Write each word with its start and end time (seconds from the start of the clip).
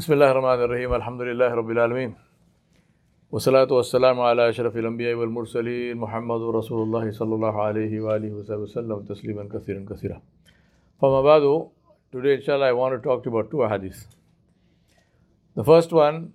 بسم 0.00 0.12
الله 0.12 0.30
الرحمن 0.30 0.60
الرحيم 0.64 0.90
الحمد 0.94 1.20
لله 1.28 1.50
رب 1.60 1.70
العالمين 1.70 2.14
والصلاة 3.32 3.70
والسلام 3.78 4.20
على 4.20 4.48
أشرف 4.48 4.76
الأنبياء 4.76 5.14
والمرسلين 5.14 5.96
محمد 5.96 6.42
رسول 6.58 6.80
الله 6.82 7.10
صلى 7.10 7.34
الله 7.34 7.62
عليه 7.62 8.00
وآله 8.00 8.32
وسلم 8.32 8.98
تسليما 9.12 9.44
كثيرا 9.54 9.84
كثيرا 9.90 10.18
فما 11.00 11.20
بعد 11.22 11.44
today 12.12 12.34
inshallah 12.40 12.68
I 12.68 12.72
want 12.72 12.96
to 12.96 13.00
talk 13.08 13.24
to 13.24 13.30
you 13.30 13.36
about 13.36 13.50
two 13.50 13.60
hadiths 13.72 14.06
the 15.54 15.64
first 15.64 15.92
one 15.92 16.32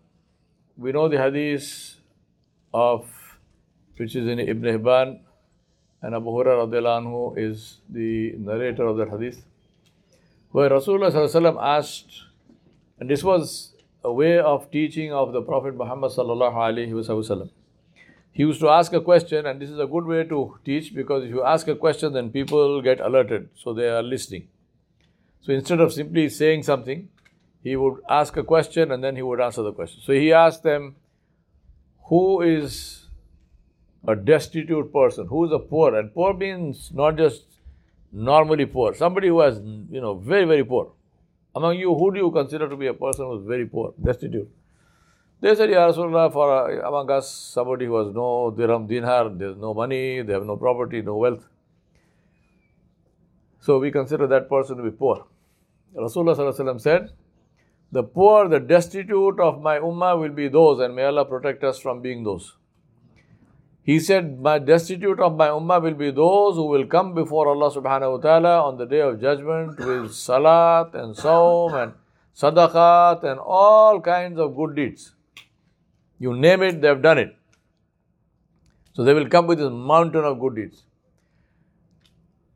we 0.77 0.91
know 0.91 1.07
the 1.07 1.17
hadith 1.17 1.97
of 2.71 3.09
which 3.97 4.15
is 4.15 4.27
in 4.27 4.37
Ibn 4.37 4.65
Hibban 4.75 5.19
and 6.03 6.13
Abu 6.13 6.29
Hurairah 6.37 7.37
is 7.39 7.81
the 7.89 8.35
narrator 8.37 8.85
of 8.85 8.97
that 8.97 9.09
hadith 9.09 9.43
where 10.51 10.69
Rasulullah 10.69 11.57
asked 11.59 12.24
and 12.99 13.09
this 13.09 13.23
was 13.23 13.73
a 14.03 14.11
way 14.13 14.39
of 14.39 14.71
teaching 14.71 15.11
of 15.11 15.33
the 15.33 15.41
Prophet 15.41 15.75
Muhammad 15.75 16.11
sallallahu 16.11 16.53
alaihi 16.53 16.91
wasallam. 16.91 17.49
He 18.31 18.43
used 18.43 18.59
to 18.59 18.69
ask 18.69 18.91
a 18.93 19.01
question, 19.01 19.45
and 19.45 19.61
this 19.61 19.69
is 19.69 19.79
a 19.79 19.87
good 19.87 20.05
way 20.05 20.23
to 20.25 20.57
teach 20.65 20.93
because 20.93 21.23
if 21.23 21.29
you 21.29 21.43
ask 21.43 21.67
a 21.67 21.75
question, 21.75 22.13
then 22.13 22.29
people 22.29 22.81
get 22.81 22.99
alerted, 22.99 23.49
so 23.55 23.73
they 23.73 23.87
are 23.87 24.03
listening. 24.03 24.47
So 25.41 25.53
instead 25.53 25.79
of 25.79 25.93
simply 25.93 26.27
saying 26.29 26.63
something, 26.63 27.07
he 27.63 27.75
would 27.75 28.01
ask 28.09 28.35
a 28.37 28.43
question 28.43 28.91
and 28.91 29.03
then 29.03 29.15
he 29.15 29.21
would 29.21 29.39
answer 29.39 29.61
the 29.61 29.71
question. 29.71 30.01
So 30.03 30.13
he 30.13 30.33
asked 30.33 30.63
them, 30.63 30.95
Who 32.09 32.41
is 32.41 33.05
a 34.07 34.15
destitute 34.15 34.91
person? 34.91 35.27
Who 35.27 35.45
is 35.45 35.51
a 35.51 35.59
poor? 35.59 35.95
And 35.95 36.13
poor 36.13 36.33
means 36.33 36.91
not 36.93 37.17
just 37.17 37.45
normally 38.11 38.65
poor, 38.65 38.93
somebody 38.95 39.29
who 39.29 39.39
has, 39.39 39.59
you 39.89 40.01
know, 40.01 40.15
very, 40.15 40.45
very 40.45 40.63
poor. 40.63 40.91
Among 41.55 41.77
you, 41.77 41.95
who 41.95 42.13
do 42.13 42.19
you 42.19 42.31
consider 42.31 42.67
to 42.67 42.75
be 42.75 42.87
a 42.87 42.93
person 42.93 43.25
who 43.25 43.39
is 43.39 43.45
very 43.45 43.65
poor, 43.65 43.93
destitute? 44.01 44.49
They 45.41 45.55
said, 45.55 45.69
Ya 45.69 45.87
Rasulullah, 45.89 46.31
for 46.31 46.51
uh, 46.51 46.87
among 46.87 47.09
us, 47.11 47.29
somebody 47.29 47.85
who 47.85 47.97
has 47.97 48.13
no 48.13 48.51
dirham, 48.51 48.87
dinar, 48.87 49.29
there's 49.29 49.57
no 49.57 49.73
money, 49.73 50.21
they 50.21 50.33
have 50.33 50.45
no 50.45 50.57
property, 50.57 51.01
no 51.01 51.15
wealth. 51.15 51.47
So 53.61 53.79
we 53.79 53.91
consider 53.91 54.27
that 54.27 54.49
person 54.49 54.77
to 54.77 54.83
be 54.83 54.91
poor. 54.91 55.25
Rasulullah 55.95 56.81
said, 56.81 57.11
The 57.91 58.03
poor, 58.03 58.49
the 58.49 58.59
destitute 58.59 59.39
of 59.39 59.61
my 59.61 59.79
ummah 59.79 60.19
will 60.19 60.33
be 60.33 60.47
those, 60.49 60.79
and 60.79 60.95
may 60.95 61.05
Allah 61.05 61.25
protect 61.25 61.63
us 61.63 61.79
from 61.79 62.01
being 62.01 62.23
those. 62.23 62.55
He 63.85 63.99
said, 63.99 64.39
My 64.41 64.57
destitute 64.57 65.19
of 65.19 65.35
my 65.37 65.49
ummah 65.49 65.81
will 65.81 65.93
be 65.93 66.09
those 66.09 66.55
who 66.55 66.65
will 66.65 66.87
come 66.87 67.13
before 67.13 67.47
Allah 67.49 67.69
subhanahu 67.71 68.13
wa 68.13 68.17
ta'ala 68.17 68.61
on 68.67 68.77
the 68.77 68.85
day 68.85 69.01
of 69.01 69.21
judgment 69.21 69.77
with 69.77 70.11
salat 70.11 70.95
and 70.95 71.15
saum 71.15 71.75
and 71.75 71.93
sadaqat 72.35 73.23
and 73.23 73.39
all 73.39 74.01
kinds 74.01 74.39
of 74.39 74.55
good 74.55 74.75
deeds. 74.75 75.13
You 76.17 76.35
name 76.35 76.63
it, 76.63 76.81
they 76.81 76.87
have 76.87 77.03
done 77.03 77.19
it. 77.19 77.35
So 78.93 79.03
they 79.03 79.13
will 79.13 79.29
come 79.29 79.45
with 79.45 79.59
this 79.59 79.69
mountain 79.71 80.23
of 80.23 80.39
good 80.39 80.55
deeds. 80.55 80.83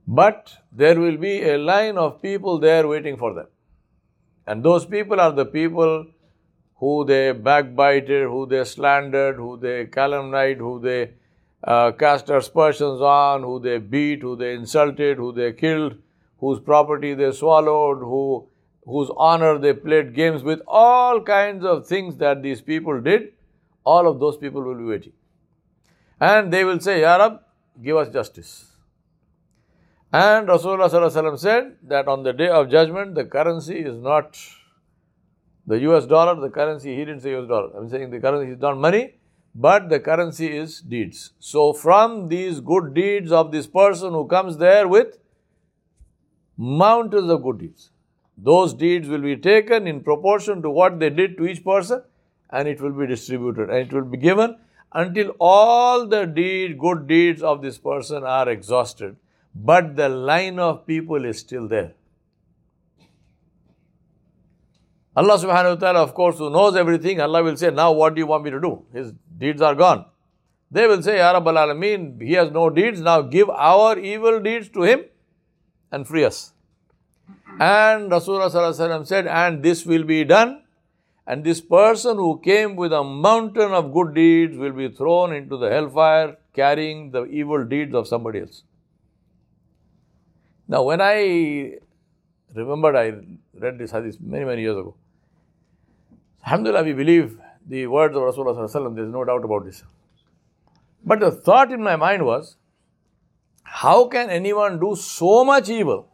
But 0.08 0.52
there 0.72 1.00
will 1.00 1.18
be 1.18 1.44
a 1.44 1.60
line 1.60 2.00
of 2.00 2.22
people 2.24 2.58
there 2.58 2.88
waiting 2.88 3.18
for 3.18 3.36
them. 3.36 3.48
And 4.48 4.64
those 4.64 4.84
people 4.84 5.20
are 5.20 5.32
the 5.32 5.46
people 5.46 6.08
who 6.78 7.06
they 7.06 7.34
backbited, 7.34 8.24
who 8.24 8.48
they 8.48 8.64
slandered, 8.64 9.36
who 9.36 9.58
they 9.58 9.86
calumniated, 9.86 10.58
who 10.58 10.80
they 10.80 11.12
uh, 11.64 11.92
cast 11.92 12.30
aspersions 12.30 13.02
on, 13.02 13.44
who 13.44 13.60
they 13.60 13.78
beat, 13.78 14.22
who 14.22 14.36
they 14.36 14.54
insulted, 14.54 15.18
who 15.18 15.32
they 15.32 15.54
killed, 15.54 15.96
whose 16.40 16.60
property 16.60 17.14
they 17.14 17.32
swallowed, 17.32 18.00
who, 18.00 18.48
whose 18.86 19.10
honor 19.18 19.58
they 19.58 19.74
played 19.74 20.14
games 20.14 20.44
with, 20.44 20.62
all 20.68 21.22
kinds 21.22 21.66
of 21.66 21.86
things 21.88 22.18
that 22.18 22.42
these 22.42 22.62
people 22.62 23.02
did, 23.02 23.34
all 23.84 24.08
of 24.08 24.20
those 24.20 24.38
people 24.38 24.62
will 24.62 24.78
be 24.78 24.86
waiting. 24.86 25.14
And 26.20 26.52
they 26.52 26.64
will 26.64 26.80
say, 26.80 27.02
Ya 27.02 27.18
Rab, 27.18 27.42
give 27.82 27.98
us 27.98 28.10
justice. 28.10 28.66
And 30.12 30.48
Rasulullah 30.48 31.40
said 31.40 31.78
that 31.84 32.08
on 32.08 32.24
the 32.24 32.34
day 32.34 32.50
of 32.50 32.70
judgment, 32.70 33.16
the 33.16 33.26
currency 33.26 33.80
is 33.80 33.96
not 33.96 34.38
the 35.68 35.80
US 35.82 36.08
dollar, 36.08 36.40
the 36.40 36.50
currency, 36.50 36.96
he 36.96 37.06
didn't 37.06 37.22
say 37.22 37.36
US 37.36 37.48
dollar. 37.48 37.78
I'm 37.78 37.90
saying 37.90 38.10
the 38.10 38.20
currency 38.20 38.54
is 38.54 38.60
not 38.60 38.78
money, 38.78 39.19
but 39.56 39.90
the 39.90 40.00
currency 40.00 40.56
is 40.56 40.82
deeds. 40.82 41.34
So, 41.40 41.74
from 41.74 42.30
these 42.30 42.60
good 42.60 42.94
deeds 42.94 43.32
of 43.32 43.52
this 43.52 43.68
person 43.68 44.12
who 44.12 44.28
comes 44.28 44.58
there 44.58 44.88
with 44.88 45.18
mountains 46.58 47.30
of 47.30 47.44
good 47.44 47.60
deeds, 47.60 47.92
those 48.38 48.74
deeds 48.74 49.08
will 49.08 49.22
be 49.22 49.36
taken 49.36 49.88
in 49.88 50.02
proportion 50.02 50.62
to 50.62 50.70
what 50.70 51.00
they 51.00 51.10
did 51.10 51.38
to 51.38 51.46
each 51.46 51.64
person 51.64 52.02
and 52.52 52.68
it 52.68 52.80
will 52.82 52.92
be 52.92 53.08
distributed 53.08 53.70
and 53.70 53.80
it 53.80 53.94
will 53.94 54.06
be 54.06 54.18
given 54.18 54.58
until 54.94 55.36
all 55.40 56.08
the 56.08 56.26
deed, 56.26 56.80
good 56.80 57.08
deeds 57.08 57.44
of 57.44 57.62
this 57.62 57.78
person 57.78 58.24
are 58.24 58.50
exhausted. 58.50 59.16
But 59.54 59.96
the 59.96 60.10
line 60.10 60.60
of 60.60 60.86
people 60.88 61.26
is 61.26 61.40
still 61.40 61.68
there. 61.68 61.94
Allah 65.16 65.38
subhanahu 65.38 65.74
wa 65.74 65.76
ta'ala, 65.76 66.00
of 66.04 66.14
course, 66.14 66.38
who 66.38 66.50
knows 66.50 66.76
everything, 66.76 67.20
Allah 67.20 67.44
will 67.44 67.58
say, 67.58 67.72
Now 67.72 67.92
what 67.92 68.16
do 68.16 68.20
you 68.20 68.28
want 68.28 68.44
me 68.44 68.52
to 68.52 68.62
do? 68.62 68.86
His 68.94 69.12
deeds 69.40 69.62
are 69.62 69.76
gone. 69.76 70.06
They 70.72 70.86
will 70.88 71.02
say, 71.02 71.18
Ya 71.18 71.34
Rabbal 71.34 71.58
Alameen, 71.58 72.22
he 72.22 72.34
has 72.34 72.52
no 72.52 72.70
deeds, 72.70 73.02
now 73.02 73.22
give 73.22 73.50
our 73.50 73.98
evil 73.98 74.40
deeds 74.40 74.70
to 74.70 74.84
him 74.84 75.06
and 75.92 76.08
free 76.08 76.26
us. 76.26 76.54
And 77.60 78.12
Rasulullah 78.12 79.06
said, 79.06 79.28
And 79.28 79.64
this 79.64 79.86
will 79.86 80.04
be 80.04 80.24
done, 80.24 80.64
and 81.26 81.44
this 81.44 81.60
person 81.60 82.18
who 82.18 82.40
came 82.44 82.76
with 82.76 82.94
a 82.94 83.04
mountain 83.04 83.72
of 83.74 83.92
good 83.92 84.14
deeds 84.14 84.58
will 84.58 84.74
be 84.74 84.90
thrown 84.90 85.34
into 85.34 85.58
the 85.58 85.70
hellfire 85.70 86.38
carrying 86.54 87.12
the 87.12 87.26
evil 87.26 87.66
deeds 87.66 87.96
of 87.96 88.08
somebody 88.08 88.42
else. 88.42 88.64
Now, 90.68 90.84
when 90.84 91.02
I 91.02 91.78
remembered, 92.54 92.96
I 92.96 93.14
read 93.60 93.80
this 93.80 93.92
hadith 93.92 94.22
many, 94.22 94.46
many 94.46 94.62
years 94.62 94.78
ago. 94.78 94.96
Alhamdulillah, 96.46 96.84
we 96.84 96.94
believe 96.94 97.40
the 97.68 97.88
words 97.88 98.16
of 98.16 98.24
Rasulullah, 98.24 98.96
there 98.96 99.06
is 99.06 99.12
no 99.12 99.24
doubt 99.24 99.44
about 99.44 99.66
this. 99.66 99.84
But 101.06 101.20
the 101.20 101.32
thought 101.32 101.72
in 101.72 101.82
my 101.82 101.96
mind 101.96 102.26
was, 102.26 102.58
how 103.64 104.08
can 104.08 104.30
anyone 104.30 104.80
do 104.80 104.96
so 104.96 105.46
much 105.46 105.70
evil 105.70 106.08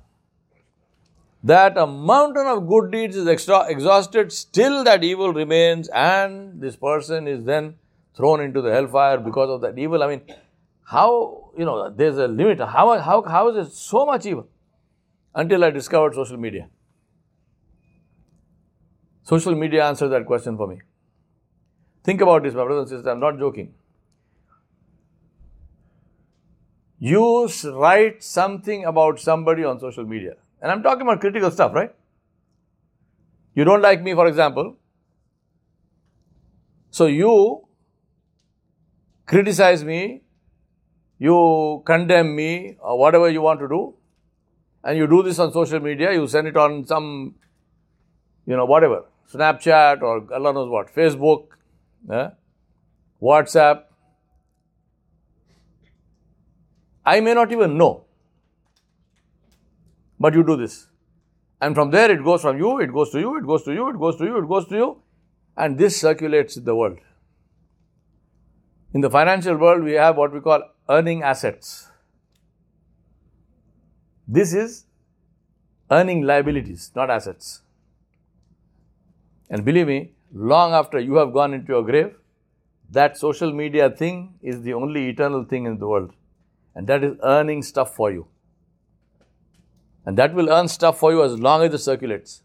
that 1.44 1.78
a 1.78 1.88
mountain 1.88 2.48
of 2.48 2.68
good 2.68 2.92
deeds 2.92 3.16
is 3.16 3.28
extra- 3.28 3.68
exhausted, 3.70 4.32
still 4.32 4.84
that 4.84 5.04
evil 5.04 5.32
remains, 5.34 5.88
and 5.90 6.62
this 6.62 6.76
person 6.76 7.28
is 7.28 7.46
then 7.46 7.76
thrown 8.16 8.42
into 8.42 8.62
the 8.62 8.72
hellfire 8.72 9.18
because 9.18 9.50
of 9.50 9.62
that 9.62 9.78
evil? 9.78 10.04
I 10.04 10.08
mean, 10.08 10.22
how, 10.84 11.52
you 11.58 11.66
know, 11.66 11.90
there's 11.90 12.18
a 12.18 12.28
limit. 12.28 12.60
How, 12.60 13.00
how, 13.00 13.24
how 13.24 13.50
is 13.50 13.68
it 13.68 13.74
so 13.74 14.06
much 14.06 14.26
evil? 14.26 14.48
Until 15.34 15.64
I 15.64 15.70
discovered 15.70 16.14
social 16.16 16.38
media. 16.38 16.70
Social 19.24 19.56
media 19.56 19.86
answered 19.88 20.10
that 20.10 20.26
question 20.26 20.56
for 20.56 20.68
me. 20.68 20.82
Think 22.06 22.22
about 22.22 22.44
this, 22.44 22.54
my 22.54 22.64
brothers 22.64 22.84
and 22.84 22.90
sisters. 22.90 23.08
I'm 23.08 23.20
not 23.20 23.40
joking. 23.40 23.74
You 27.00 27.50
write 27.74 28.24
something 28.24 28.86
about 28.86 29.20
somebody 29.20 29.64
on 29.64 29.80
social 29.80 30.06
media. 30.06 30.36
And 30.62 30.72
I'm 30.72 30.84
talking 30.84 31.02
about 31.02 31.20
critical 31.20 31.50
stuff, 31.50 31.74
right? 31.74 31.94
You 33.56 33.64
don't 33.64 33.82
like 33.82 34.04
me, 34.04 34.14
for 34.14 34.28
example. 34.28 34.76
So 36.92 37.08
you 37.08 37.68
criticize 39.26 39.84
me, 39.84 40.22
you 41.18 41.82
condemn 41.86 42.36
me, 42.36 42.78
or 42.80 43.00
whatever 43.00 43.30
you 43.30 43.42
want 43.42 43.60
to 43.62 43.68
do, 43.68 43.96
and 44.84 44.98
you 44.98 45.08
do 45.08 45.24
this 45.24 45.40
on 45.40 45.52
social 45.52 45.80
media, 45.80 46.14
you 46.14 46.28
send 46.28 46.48
it 46.48 46.56
on 46.56 46.86
some, 46.86 47.36
you 48.46 48.56
know, 48.56 48.66
whatever, 48.66 49.06
Snapchat 49.34 50.04
or 50.04 50.32
Allah 50.32 50.54
knows 50.54 50.70
what, 50.70 50.94
Facebook, 50.94 51.48
eh? 52.12 52.30
WhatsApp. 53.22 53.84
I 57.06 57.20
may 57.20 57.34
not 57.34 57.52
even 57.52 57.78
know. 57.78 58.06
But 60.20 60.34
you 60.34 60.44
do 60.44 60.56
this. 60.56 60.88
And 61.62 61.76
from 61.76 61.92
there 61.92 62.12
it 62.12 62.24
goes 62.24 62.42
from 62.42 62.58
you, 62.58 62.80
it 62.80 62.92
goes 62.92 63.12
to 63.12 63.20
you, 63.20 63.38
it 63.38 63.46
goes 63.46 63.64
to 63.64 63.74
you, 63.74 63.90
it 63.90 63.98
goes 63.98 64.18
to 64.18 64.26
you, 64.26 64.38
it 64.38 64.48
goes 64.48 64.68
to 64.68 64.76
you. 64.76 65.02
And 65.58 65.78
this 65.78 66.00
circulates 66.00 66.56
the 66.56 66.76
world. 66.76 67.00
In 68.94 69.02
the 69.02 69.10
financial 69.10 69.58
world, 69.58 69.84
we 69.84 69.94
have 69.94 70.18
what 70.18 70.34
we 70.34 70.40
call 70.40 70.64
earning 70.90 71.22
assets. 71.24 71.90
This 74.28 74.54
is 74.54 74.86
earning 75.92 76.24
liabilities, 76.24 76.92
not 76.96 77.10
assets. 77.10 77.62
And 79.50 79.64
believe 79.64 79.88
me, 79.88 80.15
long 80.34 80.74
after 80.74 81.00
you 81.00 81.16
have 81.16 81.34
gone 81.34 81.54
into 81.54 81.74
your 81.74 81.84
grave, 81.84 82.16
that 82.92 83.18
social 83.18 83.52
media 83.52 83.90
thing 83.90 84.36
is 84.42 84.62
the 84.62 84.74
only 84.74 85.10
eternal 85.10 85.44
thing 85.44 85.66
in 85.66 85.80
the 85.80 85.88
world. 85.88 86.14
And 86.76 86.88
that 86.88 87.04
is 87.04 87.18
earning 87.24 87.64
stuff 87.64 87.96
for 87.96 88.12
you. 88.12 88.28
And 90.06 90.18
that 90.18 90.34
will 90.34 90.50
earn 90.50 90.68
stuff 90.68 91.00
for 91.00 91.12
you 91.12 91.24
as 91.24 91.40
long 91.40 91.64
as 91.64 91.74
it 91.74 91.80
circulates. 91.80 92.44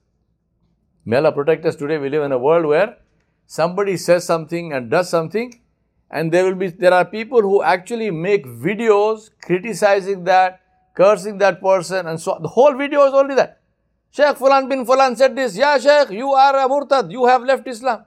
May 1.05 1.17
Allah 1.17 1.33
protect 1.33 1.67
us 1.67 1.77
today. 1.77 1.99
We 1.99 2.09
live 2.09 2.23
in 2.23 2.33
a 2.33 2.39
world 2.39 2.67
where 2.67 2.97
somebody 3.47 3.97
says 3.97 4.25
something 4.25 4.73
and 4.73 4.91
does 4.91 5.09
something, 5.09 5.61
and 6.11 6.33
there 6.33 6.45
will 6.45 6.55
be 6.55 6.69
there 6.69 6.93
are 6.93 7.05
people 7.05 7.43
who 7.43 7.63
actually 7.63 8.11
make 8.11 8.47
videos 8.47 9.31
criticizing 9.43 10.25
that, 10.25 10.61
cursing 10.95 11.39
that 11.39 11.61
person, 11.61 12.07
and 12.07 12.21
so 12.21 12.39
the 12.41 12.49
whole 12.49 12.75
video 12.75 13.07
is 13.07 13.15
only 13.15 13.35
that. 13.35 13.60
Sheikh 14.11 14.37
Fulan 14.37 14.69
bin 14.69 14.85
Fulan 14.85 15.17
said 15.17 15.37
this, 15.37 15.57
Yeah, 15.57 15.79
Sheikh, 15.79 16.11
you 16.11 16.33
are 16.33 16.57
a 16.57 16.69
murtad, 16.69 17.11
you 17.11 17.27
have 17.27 17.43
left 17.43 17.67
Islam. 17.67 18.05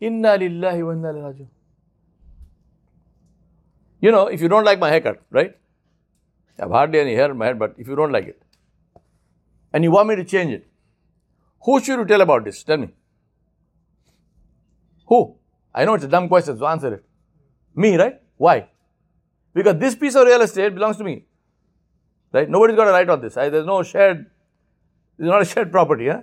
Inna 0.00 0.36
lillahi 0.36 0.84
wa 0.84 0.92
inna 0.92 1.12
ilaihi 1.12 1.46
You 4.00 4.10
know, 4.10 4.26
if 4.26 4.40
you 4.40 4.48
don't 4.48 4.64
like 4.64 4.80
my 4.80 4.90
haircut, 4.90 5.22
right? 5.30 5.56
I 6.58 6.62
have 6.62 6.70
hardly 6.70 6.98
any 7.00 7.14
hair 7.14 7.30
in 7.30 7.38
my 7.38 7.46
head, 7.46 7.58
but 7.58 7.74
if 7.78 7.86
you 7.86 7.94
don't 7.94 8.12
like 8.12 8.26
it, 8.26 8.42
and 9.72 9.84
you 9.84 9.92
want 9.92 10.08
me 10.08 10.16
to 10.16 10.24
change 10.24 10.52
it, 10.52 10.66
who 11.64 11.80
should 11.80 11.98
you 11.98 12.04
tell 12.04 12.20
about 12.20 12.44
this? 12.44 12.62
Tell 12.64 12.76
me. 12.76 12.88
Who? 15.06 15.36
I 15.74 15.84
know 15.84 15.94
it's 15.94 16.04
a 16.04 16.08
dumb 16.08 16.28
question, 16.28 16.58
so 16.58 16.66
answer 16.66 16.94
it. 16.94 17.04
Me, 17.74 17.96
right? 17.96 18.20
Why? 18.36 18.68
Because 19.54 19.76
this 19.76 19.94
piece 19.94 20.16
of 20.16 20.26
real 20.26 20.40
estate 20.42 20.74
belongs 20.74 20.96
to 20.96 21.04
me. 21.04 21.26
Right? 22.32 22.48
Nobody's 22.48 22.76
got 22.76 22.88
a 22.88 22.92
right 22.92 23.08
on 23.08 23.20
this. 23.20 23.36
I, 23.36 23.48
there's 23.50 23.66
no 23.66 23.82
shared, 23.82 24.30
it's 25.18 25.28
not 25.28 25.42
a 25.42 25.44
shared 25.44 25.70
property, 25.70 26.08
huh? 26.08 26.22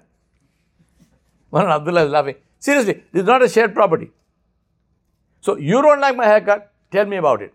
Manan 1.51 1.71
Abdullah 1.71 2.05
is 2.05 2.11
laughing. 2.11 2.35
Seriously, 2.59 3.03
this 3.11 3.21
is 3.21 3.27
not 3.27 3.41
a 3.41 3.49
shared 3.49 3.73
property. 3.73 4.11
So 5.41 5.57
you 5.57 5.81
don't 5.81 5.99
like 5.99 6.15
my 6.15 6.25
haircut, 6.25 6.71
tell 6.91 7.05
me 7.05 7.17
about 7.17 7.41
it. 7.41 7.53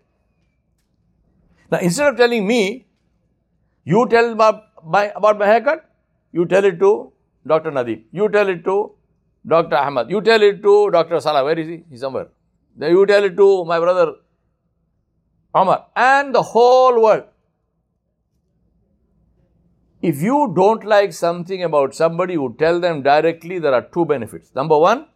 Now 1.71 1.79
instead 1.79 2.07
of 2.07 2.17
telling 2.17 2.45
me, 2.47 2.85
you 3.83 4.07
tell 4.09 4.31
about 4.31 4.63
my, 4.83 5.11
about 5.15 5.37
my 5.37 5.45
haircut, 5.45 5.89
you 6.31 6.45
tell 6.45 6.65
it 6.65 6.79
to 6.79 7.11
Dr. 7.47 7.71
Nadeem. 7.71 8.03
You 8.11 8.27
tell 8.29 8.49
it 8.49 8.63
to 8.65 8.91
Dr. 9.47 9.75
Ahmad. 9.75 10.09
You 10.09 10.21
tell 10.21 10.41
it 10.41 10.63
to 10.63 10.89
Dr. 10.91 11.19
Salah. 11.19 11.43
Where 11.43 11.57
is 11.57 11.67
he? 11.67 11.83
He's 11.89 12.01
somewhere. 12.01 12.27
Then 12.75 12.91
you 12.91 13.05
tell 13.05 13.23
it 13.23 13.37
to 13.37 13.63
my 13.65 13.79
brother 13.79 14.15
Omar 15.53 15.85
and 15.95 16.35
the 16.35 16.41
whole 16.41 17.01
world. 17.01 17.23
If 20.01 20.21
you 20.21 20.53
don't 20.55 20.83
like 20.83 21.13
something 21.13 21.63
about 21.63 21.95
somebody, 21.95 22.33
you 22.33 22.55
tell 22.59 22.79
them 22.79 23.01
directly, 23.01 23.59
there 23.59 23.73
are 23.73 23.81
two 23.93 24.05
benefits. 24.05 24.53
Number 24.53 24.77
one, 24.77 25.07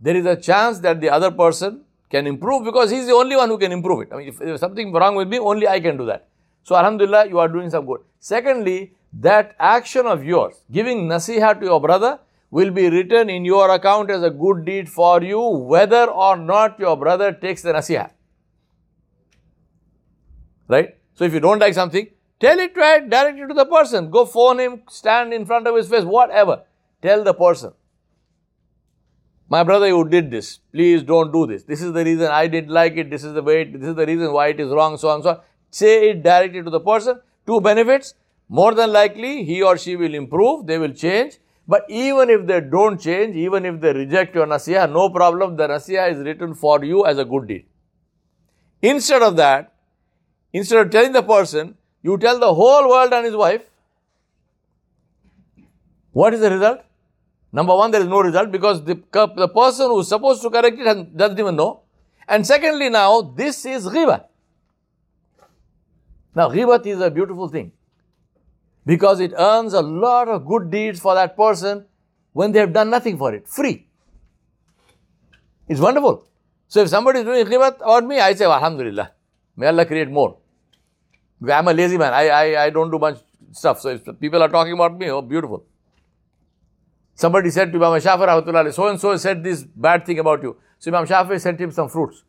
there 0.00 0.16
is 0.16 0.26
a 0.26 0.36
chance 0.36 0.78
that 0.80 1.00
the 1.00 1.10
other 1.10 1.30
person 1.30 1.82
can 2.10 2.26
improve 2.26 2.64
because 2.64 2.90
he's 2.90 3.06
the 3.06 3.12
only 3.12 3.36
one 3.36 3.48
who 3.48 3.58
can 3.58 3.72
improve 3.72 4.02
it. 4.02 4.08
I 4.12 4.18
mean, 4.18 4.28
if 4.28 4.38
there's 4.38 4.60
something 4.60 4.92
wrong 4.92 5.16
with 5.16 5.28
me, 5.28 5.38
only 5.38 5.66
I 5.66 5.80
can 5.80 5.96
do 5.96 6.06
that. 6.06 6.28
So, 6.62 6.76
Alhamdulillah, 6.76 7.28
you 7.28 7.38
are 7.38 7.48
doing 7.48 7.70
some 7.70 7.86
good. 7.86 8.00
Secondly, 8.20 8.92
that 9.12 9.56
action 9.58 10.06
of 10.06 10.22
yours, 10.24 10.54
giving 10.70 11.08
nasiha 11.08 11.58
to 11.58 11.66
your 11.66 11.80
brother, 11.80 12.18
will 12.50 12.70
be 12.70 12.88
written 12.88 13.28
in 13.28 13.44
your 13.44 13.70
account 13.70 14.10
as 14.10 14.22
a 14.22 14.30
good 14.30 14.64
deed 14.64 14.88
for 14.88 15.22
you, 15.22 15.40
whether 15.40 16.04
or 16.04 16.36
not 16.36 16.78
your 16.78 16.96
brother 16.96 17.32
takes 17.32 17.62
the 17.62 17.72
nasiha. 17.72 18.10
Right? 20.68 20.96
So 21.14 21.24
if 21.24 21.32
you 21.32 21.40
don't 21.40 21.58
like 21.58 21.74
something, 21.74 22.08
tell 22.40 22.58
it 22.58 22.76
right, 22.76 23.08
direct 23.08 23.38
it 23.38 23.46
to 23.48 23.54
the 23.54 23.66
person. 23.66 24.10
Go 24.10 24.24
phone 24.24 24.60
him, 24.60 24.82
stand 24.88 25.32
in 25.32 25.46
front 25.46 25.66
of 25.66 25.76
his 25.76 25.88
face, 25.88 26.04
whatever. 26.04 26.62
Tell 27.02 27.24
the 27.24 27.34
person. 27.34 27.72
My 29.48 29.62
brother, 29.62 29.88
you 29.88 30.06
did 30.06 30.30
this. 30.30 30.58
Please 30.72 31.02
don't 31.02 31.32
do 31.32 31.46
this. 31.46 31.62
This 31.62 31.80
is 31.80 31.92
the 31.92 32.04
reason 32.04 32.26
I 32.26 32.46
didn't 32.48 32.70
like 32.70 32.96
it. 32.96 33.10
This 33.10 33.24
is 33.24 33.32
the 33.32 33.42
way. 33.42 33.62
It, 33.62 33.80
this 33.80 33.88
is 33.88 33.94
the 33.94 34.04
reason 34.04 34.32
why 34.32 34.48
it 34.48 34.60
is 34.60 34.70
wrong. 34.70 34.98
So 34.98 35.08
on 35.08 35.22
so 35.22 35.30
on. 35.30 35.40
Say 35.70 36.10
it 36.10 36.22
directly 36.22 36.62
to 36.62 36.70
the 36.70 36.80
person. 36.80 37.20
Two 37.46 37.60
benefits 37.60 38.14
more 38.48 38.74
than 38.74 38.92
likely 38.92 39.44
he 39.44 39.62
or 39.62 39.76
she 39.76 39.96
will 39.96 40.14
improve, 40.14 40.66
they 40.66 40.78
will 40.78 40.92
change. 40.92 41.38
But 41.66 41.84
even 41.90 42.30
if 42.30 42.46
they 42.46 42.60
don't 42.60 42.98
change, 42.98 43.36
even 43.36 43.66
if 43.66 43.80
they 43.80 43.92
reject 43.92 44.34
your 44.34 44.46
nasiha, 44.46 44.90
no 44.90 45.10
problem, 45.10 45.56
the 45.56 45.68
nasiha 45.68 46.12
is 46.12 46.18
written 46.18 46.54
for 46.54 46.82
you 46.82 47.04
as 47.04 47.18
a 47.18 47.26
good 47.26 47.46
deed. 47.46 47.66
Instead 48.80 49.20
of 49.22 49.36
that, 49.36 49.74
instead 50.52 50.86
of 50.86 50.90
telling 50.90 51.12
the 51.12 51.22
person, 51.22 51.74
you 52.02 52.16
tell 52.18 52.38
the 52.38 52.52
whole 52.52 52.88
world 52.88 53.12
and 53.12 53.24
his 53.24 53.36
wife, 53.36 53.62
what 56.12 56.34
is 56.34 56.40
the 56.40 56.50
result? 56.50 56.80
Number 57.52 57.74
one, 57.74 57.90
there 57.90 58.00
is 58.00 58.06
no 58.06 58.20
result 58.20 58.50
because 58.50 58.84
the, 58.84 59.00
the 59.12 59.48
person 59.48 59.86
who 59.86 60.00
is 60.00 60.08
supposed 60.08 60.42
to 60.42 60.50
correct 60.50 60.78
it 60.78 61.16
doesn't 61.16 61.38
even 61.38 61.56
know. 61.56 61.80
And 62.26 62.46
secondly, 62.46 62.90
now, 62.90 63.22
this 63.22 63.64
is 63.64 63.86
ghiba. 63.86 64.24
Now, 66.34 66.50
ghibat 66.50 66.86
is 66.86 67.00
a 67.00 67.10
beautiful 67.10 67.48
thing 67.48 67.72
because 68.84 69.20
it 69.20 69.32
earns 69.36 69.72
a 69.72 69.80
lot 69.80 70.28
of 70.28 70.46
good 70.46 70.70
deeds 70.70 71.00
for 71.00 71.14
that 71.14 71.36
person 71.36 71.86
when 72.32 72.52
they 72.52 72.60
have 72.60 72.72
done 72.72 72.90
nothing 72.90 73.16
for 73.16 73.34
it, 73.34 73.48
free. 73.48 73.86
It's 75.68 75.80
wonderful. 75.80 76.26
So 76.68 76.80
if 76.80 76.88
somebody 76.88 77.20
is 77.20 77.24
doing 77.24 77.46
ghibat 77.46 77.76
about 77.76 78.04
me, 78.04 78.20
I 78.20 78.34
say, 78.34 78.44
Alhamdulillah, 78.44 79.10
may 79.56 79.66
Allah 79.66 79.86
create 79.86 80.10
more. 80.10 80.36
I'm 81.42 81.68
a 81.68 81.72
lazy 81.72 81.98
man. 81.98 82.12
I, 82.12 82.28
I, 82.28 82.64
I 82.64 82.70
don't 82.70 82.90
do 82.90 82.98
much 82.98 83.18
stuff. 83.52 83.80
So 83.80 83.90
if 83.90 84.04
people 84.20 84.42
are 84.42 84.48
talking 84.48 84.72
about 84.72 84.98
me, 84.98 85.10
oh, 85.10 85.22
beautiful. 85.22 85.64
Somebody 87.14 87.50
said 87.50 87.72
to 87.72 87.84
Imam 87.84 88.00
Shafi, 88.00 88.72
so 88.72 88.88
and 88.88 89.00
so 89.00 89.16
said 89.16 89.42
this 89.42 89.62
bad 89.62 90.06
thing 90.06 90.18
about 90.18 90.42
you. 90.42 90.56
So 90.78 90.90
Imam 90.90 91.06
Shafi 91.06 91.40
sent 91.40 91.60
him 91.60 91.70
some 91.70 91.88
fruits. 91.88 92.22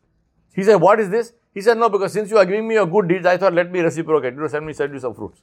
He 0.54 0.64
said, 0.64 0.76
what 0.76 1.00
is 1.00 1.10
this? 1.10 1.34
He 1.54 1.62
said, 1.62 1.78
no, 1.78 1.90
because 1.90 2.14
since 2.14 2.30
you 2.30 2.38
are 2.38 2.46
giving 2.46 2.68
me 2.68 2.76
your 2.76 2.88
good 2.88 3.08
deeds, 3.08 3.26
I 3.26 3.38
thought 3.38 3.54
let 3.54 3.72
me 3.72 3.80
reciprocate. 3.80 4.34
You 4.34 4.42
know, 4.42 4.48
send 4.48 4.66
me, 4.66 4.74
send 4.74 4.94
you 4.94 5.00
some 5.00 5.14
fruits. 5.14 5.42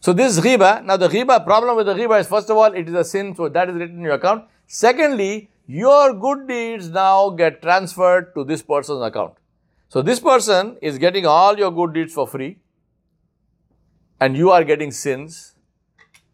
So 0.00 0.12
this 0.12 0.38
ghiba, 0.38 0.84
now 0.84 0.98
the 0.98 1.08
ghiba, 1.08 1.44
problem 1.44 1.76
with 1.76 1.86
the 1.86 1.94
ghiba 1.94 2.20
is 2.20 2.26
first 2.26 2.50
of 2.50 2.56
all, 2.58 2.72
it 2.72 2.88
is 2.88 2.94
a 2.94 3.04
sin, 3.04 3.34
so 3.34 3.48
that 3.48 3.70
is 3.70 3.74
written 3.74 3.96
in 3.96 4.02
your 4.02 4.14
account. 4.14 4.44
Secondly, 4.66 5.50
your 5.66 6.12
good 6.12 6.46
deeds 6.46 6.90
now 6.90 7.30
get 7.30 7.62
transferred 7.62 8.34
to 8.34 8.44
this 8.44 8.60
person's 8.62 9.02
account. 9.02 9.34
So 9.94 10.02
this 10.02 10.18
person 10.18 10.76
is 10.82 10.98
getting 10.98 11.24
all 11.24 11.56
your 11.56 11.70
good 11.70 11.92
deeds 11.94 12.12
for 12.12 12.26
free 12.26 12.58
and 14.20 14.36
you 14.36 14.50
are 14.50 14.64
getting 14.64 14.90
sins 14.90 15.54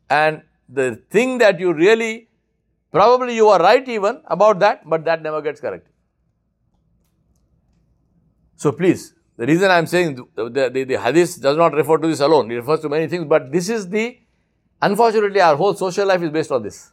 and 0.09 0.41
the 0.67 1.03
thing 1.11 1.37
that 1.43 1.61
you 1.61 1.75
really, 1.75 2.31
probably 2.91 3.37
you 3.37 3.49
are 3.49 3.59
right 3.61 3.87
even 3.87 4.23
about 4.25 4.61
that, 4.61 4.89
but 4.89 5.05
that 5.05 5.21
never 5.21 5.43
gets 5.43 5.61
corrected. 5.61 5.93
So 8.57 8.73
please, 8.73 9.12
the 9.37 9.45
reason 9.45 9.71
I 9.71 9.77
am 9.77 9.87
saying 9.87 10.15
the, 10.15 10.49
the, 10.49 10.85
the, 10.87 10.99
hadith 10.99 11.39
does 11.43 11.59
not 11.59 11.75
refer 11.75 11.99
to 11.99 12.09
this 12.09 12.21
alone, 12.21 12.51
it 12.51 12.55
refers 12.55 12.81
to 12.81 12.89
many 12.89 13.09
things, 13.09 13.27
but 13.27 13.53
this 13.53 13.69
is 13.69 13.91
the, 13.91 14.21
unfortunately, 14.81 15.43
our 15.43 15.57
whole 15.57 15.75
social 15.75 16.07
life 16.07 16.23
is 16.23 16.31
based 16.31 16.51
on 16.51 16.62
this. 16.62 16.91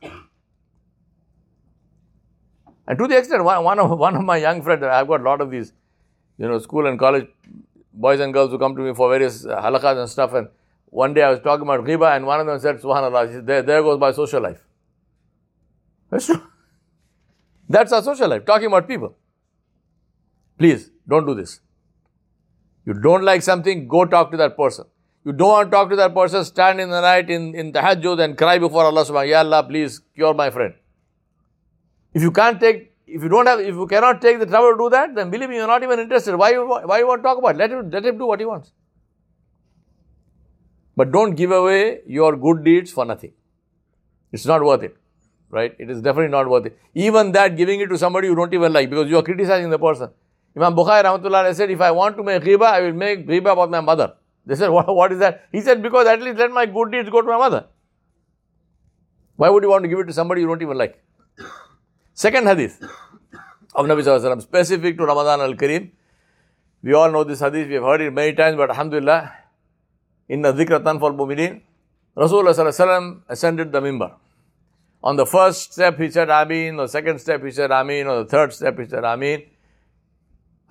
And 2.85 2.97
to 2.97 3.07
the 3.07 3.17
extent, 3.17 3.45
one, 3.45 3.63
one, 3.63 3.79
of, 3.79 3.97
one 3.97 4.17
of 4.17 4.23
my 4.25 4.35
young 4.35 4.61
friends, 4.61 4.83
I've 4.83 5.07
got 5.07 5.21
a 5.21 5.23
lot 5.23 5.39
of 5.39 5.49
these, 5.49 5.71
you 6.37 6.47
know, 6.47 6.59
school 6.59 6.87
and 6.87 6.99
college 6.99 7.27
boys 7.93 8.19
and 8.19 8.33
girls 8.33 8.51
who 8.51 8.59
come 8.59 8.75
to 8.75 8.81
me 8.81 8.93
for 8.93 9.09
various 9.09 9.45
uh, 9.45 9.61
halakas 9.61 9.99
and 9.99 10.09
stuff. 10.09 10.33
And 10.33 10.47
one 10.85 11.13
day 11.13 11.23
I 11.23 11.31
was 11.31 11.39
talking 11.39 11.63
about 11.63 11.83
ghiba, 11.85 12.15
and 12.15 12.25
one 12.25 12.39
of 12.39 12.47
them 12.47 12.59
said, 12.59 12.79
Subhanallah, 12.79 13.31
said, 13.31 13.47
there, 13.47 13.61
there 13.61 13.81
goes 13.81 13.99
my 13.99 14.11
social 14.11 14.41
life. 14.41 14.59
That's 16.09 16.25
true. 16.31 16.41
That's 17.69 17.91
our 17.91 18.01
social 18.01 18.29
life, 18.29 18.45
talking 18.45 18.67
about 18.67 18.87
people. 18.87 19.15
Please, 20.57 20.89
don't 21.07 21.25
do 21.25 21.35
this. 21.35 21.59
You 22.85 22.93
don't 22.93 23.23
like 23.23 23.41
something, 23.41 23.87
go 23.87 24.05
talk 24.05 24.31
to 24.31 24.37
that 24.37 24.55
person. 24.55 24.85
You 25.25 25.33
don't 25.33 25.49
want 25.49 25.69
to 25.69 25.75
talk 25.75 25.89
to 25.89 25.97
that 25.97 26.13
person, 26.13 26.45
stand 26.45 26.79
in 26.79 26.89
the 26.89 27.01
night 27.01 27.29
in, 27.29 27.53
in 27.53 27.73
tahajjud 27.73 28.23
and 28.23 28.37
cry 28.37 28.57
before 28.59 28.85
Allah 28.85 29.03
subhanahu 29.03 29.29
Ya 29.29 29.39
Allah, 29.39 29.63
please 29.63 29.99
cure 30.15 30.33
my 30.33 30.49
friend. 30.49 30.73
If 32.13 32.21
you 32.21 32.31
can't 32.31 32.61
take, 32.61 32.93
if 33.07 33.23
you 33.23 33.29
don't 33.29 33.45
have, 33.45 33.59
if 33.59 33.73
you 33.73 33.87
cannot 33.87 34.21
take 34.21 34.39
the 34.39 34.45
trouble 34.45 34.71
to 34.73 34.77
do 34.77 34.89
that, 34.89 35.15
then 35.15 35.29
believe 35.29 35.49
me, 35.49 35.55
you're 35.55 35.67
not 35.67 35.81
even 35.81 35.99
interested. 35.99 36.35
Why, 36.35 36.57
why 36.57 36.99
you 36.99 37.07
want 37.07 37.19
to 37.19 37.23
talk 37.23 37.37
about 37.37 37.55
it? 37.55 37.57
Let 37.57 37.71
him, 37.71 37.89
let 37.89 38.05
him 38.05 38.17
do 38.17 38.25
what 38.25 38.39
he 38.39 38.45
wants. 38.45 38.71
But 40.95 41.11
don't 41.11 41.35
give 41.35 41.51
away 41.51 42.01
your 42.05 42.35
good 42.35 42.63
deeds 42.63 42.91
for 42.91 43.05
nothing. 43.05 43.31
It's 44.31 44.45
not 44.45 44.63
worth 44.63 44.83
it. 44.83 44.97
Right? 45.49 45.73
It 45.79 45.89
is 45.89 46.01
definitely 46.01 46.31
not 46.31 46.49
worth 46.49 46.65
it. 46.65 46.77
Even 46.93 47.31
that, 47.31 47.55
giving 47.55 47.79
it 47.79 47.87
to 47.87 47.97
somebody 47.97 48.27
you 48.27 48.35
don't 48.35 48.53
even 48.53 48.73
like 48.73 48.89
because 48.89 49.09
you 49.09 49.17
are 49.17 49.23
criticizing 49.23 49.69
the 49.69 49.79
person. 49.79 50.09
Imam 50.57 50.75
Bukhari 50.75 51.03
Rahmatullah 51.03 51.53
said, 51.55 51.71
if 51.71 51.79
I 51.79 51.91
want 51.91 52.17
to 52.17 52.23
make 52.23 52.43
ghiba, 52.43 52.65
I 52.65 52.81
will 52.81 52.93
make 52.93 53.25
ghiba 53.25 53.53
about 53.53 53.69
my 53.69 53.79
mother. 53.79 54.15
They 54.45 54.55
said, 54.55 54.69
what, 54.77 54.93
what 54.93 55.11
is 55.13 55.19
that? 55.19 55.45
He 55.51 55.61
said, 55.61 55.81
because 55.81 56.07
at 56.07 56.21
least 56.21 56.37
let 56.39 56.51
my 56.51 56.65
good 56.65 56.91
deeds 56.91 57.09
go 57.09 57.21
to 57.21 57.27
my 57.27 57.37
mother. 57.37 57.67
Why 59.37 59.49
would 59.49 59.63
you 59.63 59.69
want 59.69 59.83
to 59.83 59.87
give 59.87 59.99
it 59.99 60.05
to 60.05 60.13
somebody 60.13 60.41
you 60.41 60.47
don't 60.47 60.61
even 60.61 60.77
like? 60.77 61.01
Second 62.17 62.47
hadith 62.47 62.81
of 63.75 63.85
Nabi 63.85 64.01
Sallallahu 64.01 64.41
specific 64.41 64.97
to 64.97 65.05
Ramadan 65.05 65.39
al-Kareem. 65.39 65.91
We 66.81 66.93
all 66.93 67.11
know 67.11 67.23
this 67.23 67.41
hadith, 67.41 67.67
we 67.67 67.75
have 67.75 67.83
heard 67.83 68.01
it 68.01 68.11
many 68.11 68.33
times, 68.33 68.57
but 68.57 68.71
Alhamdulillah, 68.71 69.31
in 70.27 70.41
the 70.41 70.51
dhikratan 70.51 70.99
for 70.99 71.13
mu'mineen, 71.13 71.61
Rasulullah 72.17 73.21
ascended 73.29 73.71
the 73.71 73.81
mimbar. 73.81 74.13
On 75.03 75.15
the 75.15 75.27
first 75.27 75.73
step, 75.73 75.99
he 75.99 76.09
said 76.09 76.29
Ameen. 76.29 76.77
The 76.77 76.87
second 76.87 77.21
step, 77.21 77.43
he 77.43 77.51
said 77.51 77.69
Ameen. 77.69 78.07
On 78.07 78.23
the 78.23 78.25
third 78.25 78.51
step, 78.51 78.79
he 78.79 78.87
said 78.87 79.03
Ameen. 79.03 79.45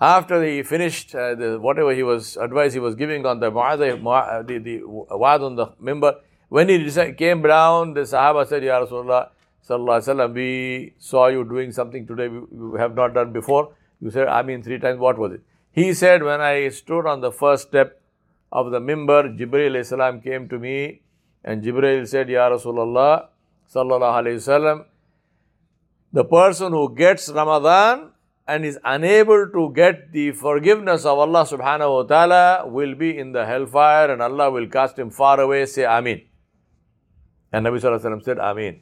After 0.01 0.43
he 0.43 0.63
finished 0.63 1.15
uh, 1.15 1.33
the, 1.33 1.59
whatever 1.61 1.93
he 1.93 2.03
was 2.03 2.35
advice 2.35 2.73
he 2.73 2.79
was 2.79 2.95
giving 2.95 3.25
on 3.25 3.39
the 3.39 3.49
mu'adh, 3.49 4.47
the, 4.47 4.57
the 4.57 4.83
on 4.83 5.55
the 5.55 5.67
mimbar, 5.81 6.15
When 6.49 6.67
he 6.67 7.13
came 7.13 7.41
down, 7.41 7.93
the 7.93 8.01
Sahaba 8.01 8.45
said, 8.45 8.65
Ya 8.65 8.85
Rasulullah, 8.85 9.29
Sallallahu 9.67 10.33
we 10.33 10.93
saw 10.97 11.27
you 11.27 11.43
doing 11.43 11.71
something 11.71 12.07
today 12.07 12.27
we 12.29 12.79
have 12.79 12.95
not 12.95 13.13
done 13.13 13.33
before. 13.33 13.73
You 13.99 14.11
said, 14.11 14.27
I 14.27 14.41
mean, 14.43 14.63
three 14.63 14.79
times, 14.79 14.99
what 14.99 15.17
was 15.17 15.33
it? 15.33 15.41
He 15.71 15.93
said, 15.93 16.23
when 16.23 16.39
I 16.41 16.69
stood 16.69 17.05
on 17.05 17.21
the 17.21 17.31
first 17.31 17.67
step 17.67 18.01
of 18.51 18.71
the 18.71 18.79
mimbar, 18.79 19.37
Jibreel 19.37 19.85
salam 19.85 20.21
came 20.21 20.47
to 20.49 20.57
me 20.57 21.01
and 21.43 21.63
Jibreel 21.63 22.07
said, 22.07 22.29
Ya 22.29 22.49
Rasulullah, 22.49 23.27
Sallallahu 23.73 24.21
Alaihi 24.21 24.35
Wasallam, 24.35 24.85
the 26.13 26.23
person 26.23 26.71
who 26.71 26.95
gets 26.95 27.29
Ramadan 27.29 28.11
and 28.47 28.63
is 28.63 28.79
unable 28.85 29.49
to 29.49 29.73
get 29.75 30.13
the 30.13 30.31
forgiveness 30.31 31.03
of 31.03 31.19
Allah 31.19 31.43
subhanahu 31.43 31.95
wa 31.95 32.03
ta'ala 32.03 32.67
will 32.67 32.95
be 32.95 33.17
in 33.17 33.33
the 33.33 33.45
hellfire 33.45 34.11
and 34.11 34.21
Allah 34.21 34.49
will 34.49 34.67
cast 34.67 34.97
him 34.97 35.09
far 35.09 35.41
away. 35.41 35.65
Say 35.65 35.83
Ameen. 35.83 36.25
And 37.51 37.65
Nabi 37.65 37.81
Sallallahu 37.81 37.99
Alaihi 37.99 38.05
Wasallam 38.05 38.23
said 38.23 38.37
Ameen. 38.39 38.81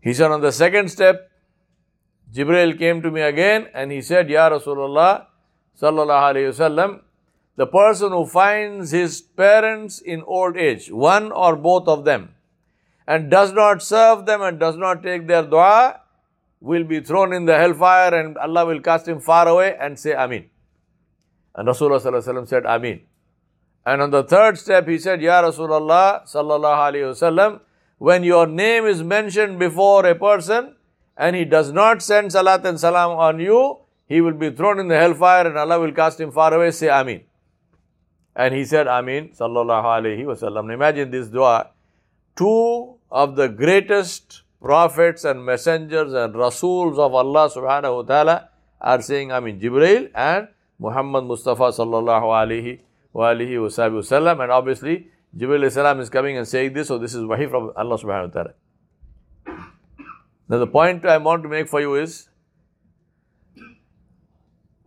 He 0.00 0.14
said 0.14 0.30
on 0.30 0.40
the 0.40 0.52
second 0.52 0.90
step, 0.90 1.30
Jibreel 2.32 2.78
came 2.78 3.02
to 3.02 3.10
me 3.10 3.22
again 3.22 3.68
and 3.74 3.90
he 3.90 4.02
said, 4.02 4.28
Ya 4.28 4.50
Rasulullah 4.50 5.26
Sallallahu 5.80 6.34
Alaihi 6.34 6.50
Wasallam, 6.50 7.00
the 7.56 7.66
person 7.66 8.12
who 8.12 8.26
finds 8.26 8.90
his 8.90 9.20
parents 9.20 10.00
in 10.00 10.22
old 10.22 10.56
age, 10.56 10.90
one 10.90 11.32
or 11.32 11.56
both 11.56 11.88
of 11.88 12.04
them, 12.04 12.34
and 13.06 13.30
does 13.30 13.52
not 13.52 13.82
serve 13.82 14.26
them 14.26 14.42
and 14.42 14.58
does 14.58 14.76
not 14.76 15.02
take 15.02 15.26
their 15.26 15.42
dua, 15.42 16.00
will 16.60 16.84
be 16.84 17.00
thrown 17.00 17.32
in 17.32 17.44
the 17.44 17.56
hellfire 17.56 18.14
and 18.14 18.36
Allah 18.38 18.66
will 18.66 18.80
cast 18.80 19.06
him 19.06 19.20
far 19.20 19.46
away 19.48 19.76
and 19.80 19.98
say 19.98 20.12
Ameen. 20.12 20.48
And 21.54 21.68
Rasulullah 21.68 22.46
said 22.48 22.66
Ameen. 22.66 23.02
And 23.84 24.02
on 24.02 24.10
the 24.10 24.24
third 24.24 24.58
step, 24.58 24.88
he 24.88 24.98
said, 24.98 25.22
Ya 25.22 25.42
Rasulullah 25.42 26.26
sallallahu 26.26 26.90
alayhi 26.90 27.12
wasallam, 27.14 27.60
when 27.98 28.24
your 28.24 28.46
name 28.46 28.84
is 28.84 29.02
mentioned 29.02 29.58
before 29.58 30.06
a 30.06 30.14
person 30.14 30.76
and 31.16 31.34
he 31.34 31.44
does 31.44 31.72
not 31.72 32.02
send 32.02 32.32
salat 32.32 32.64
and 32.66 32.78
salam 32.78 33.12
on 33.12 33.40
you, 33.40 33.78
he 34.06 34.20
will 34.20 34.34
be 34.34 34.50
thrown 34.50 34.78
in 34.78 34.88
the 34.88 34.96
hellfire 34.96 35.46
and 35.46 35.58
Allah 35.58 35.80
will 35.80 35.92
cast 35.92 36.20
him 36.20 36.30
far 36.30 36.52
away. 36.54 36.70
Say 36.70 36.88
Ameen. 36.88 37.22
And 38.34 38.54
he 38.54 38.64
said 38.64 38.86
Ameen 38.86 39.30
sallallahu 39.30 39.84
alayhi 39.84 40.24
wasallam. 40.24 40.72
Imagine 40.72 41.10
this 41.10 41.28
dua. 41.28 41.70
Two 42.36 42.98
of 43.10 43.34
the 43.36 43.48
greatest 43.48 44.42
prophets 44.60 45.24
and 45.24 45.44
messengers 45.44 46.12
and 46.12 46.34
rasuls 46.34 46.98
of 46.98 47.14
Allah 47.14 47.48
subhanahu 47.48 47.96
wa 47.96 48.02
ta'ala 48.02 48.48
are 48.80 49.00
saying 49.00 49.32
Amin. 49.32 49.58
Jibreel 49.58 50.10
and 50.14 50.48
Muhammad 50.78 51.24
Mustafa 51.24 51.72
sallallahu 51.72 52.28
alayhi 52.28 52.80
wa 53.14 53.32
alihi 53.32 53.62
wa 53.62 53.68
sallam. 53.68 54.42
And 54.42 54.52
obviously, 54.52 55.08
Jibreel 55.34 55.70
salam 55.70 56.00
is 56.00 56.10
coming 56.10 56.36
and 56.36 56.46
saying 56.46 56.72
this, 56.74 56.88
so 56.88 56.98
this 56.98 57.14
is 57.14 57.24
wahi 57.24 57.46
from 57.46 57.72
Allah 57.76 57.98
subhanahu 57.98 58.34
wa 58.34 58.42
ta'ala. 58.42 58.54
Now 60.48 60.58
the 60.58 60.66
point 60.66 61.04
I 61.06 61.18
want 61.18 61.42
to 61.42 61.48
make 61.48 61.68
for 61.68 61.80
you 61.80 61.94
is, 61.96 62.28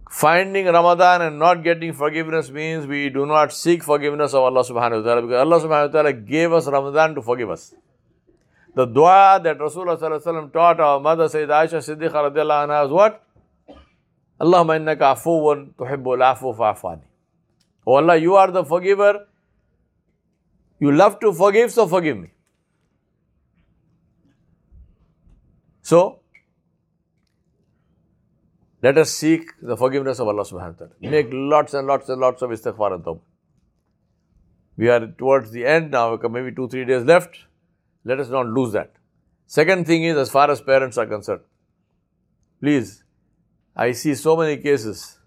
finding 0.10 0.66
Ramadan 0.66 1.22
and 1.22 1.38
not 1.40 1.64
getting 1.64 1.94
forgiveness 1.94 2.50
means 2.50 2.88
we 2.88 3.10
do 3.10 3.26
not 3.26 3.54
seek 3.54 3.84
forgiveness 3.84 4.34
of 4.34 4.42
Allah 4.44 4.64
subhanahu 4.64 5.04
wa 5.04 5.08
ta'ala 5.08 5.22
because 5.22 5.40
Allah 5.40 5.60
subhanahu 5.60 5.88
wa 5.88 6.02
ta'ala 6.02 6.14
gave 6.14 6.52
us 6.52 6.68
Ramadan 6.68 7.16
to 7.16 7.22
forgive 7.22 7.50
us. 7.52 7.76
The 8.76 8.86
dua 8.86 9.40
that 9.44 9.58
Rasulullah 9.58 10.54
taught 10.54 10.80
our 10.80 11.00
mother 11.00 11.28
Sayyid 11.28 11.50
Aisha 11.50 11.78
Siddiqa 11.78 12.32
radiallahu 12.32 12.68
anha 12.68 12.84
was 12.84 12.92
what? 12.92 13.24
Allahumma 14.40 14.80
innaka 14.80 15.14
afuwan 15.16 15.74
tuhibbul 15.74 16.22
afu 16.22 16.56
fa'afani. 16.56 17.04
Oh 17.86 17.96
Allah, 17.96 18.16
you 18.16 18.36
are 18.36 18.50
the 18.52 18.64
forgiver. 18.64 19.28
You 20.80 20.92
love 20.92 21.20
to 21.20 21.34
forgive, 21.34 21.72
so 21.72 21.88
forgive 21.88 22.18
me. 22.18 22.30
So, 25.82 26.20
let 28.82 28.98
us 28.98 29.12
seek 29.12 29.52
the 29.62 29.76
forgiveness 29.76 30.20
of 30.20 30.28
Allah 30.28 30.44
subhanahu 30.44 30.80
wa 30.80 30.86
ta'ala. 30.86 30.92
Make 31.02 31.30
lots 31.32 31.74
and 31.74 31.88
lots 31.88 32.08
and 32.08 32.22
lots 32.22 32.42
of 32.42 32.52
istighfar 32.52 32.94
and 32.94 33.04
tawbah. 33.04 33.22
We 34.78 34.90
are 34.90 35.08
towards 35.08 35.52
the 35.52 35.66
end 35.66 35.92
now, 35.92 36.18
maybe 36.30 36.56
two, 36.56 36.70
three 36.70 36.86
days 36.86 37.04
left. 37.04 37.40
Let 38.06 38.22
us 38.22 38.30
not 38.30 38.48
lose 38.48 38.72
that. 38.72 38.94
Second 39.46 39.86
thing 39.86 40.06
is, 40.06 40.16
as 40.16 40.30
far 40.30 40.50
as 40.50 40.62
parents 40.62 40.98
are 40.98 41.06
concerned, 41.06 41.42
please, 42.62 43.04
I 43.76 43.92
see 43.92 44.16
so 44.16 44.38
many 44.38 44.58
cases. 44.58 45.18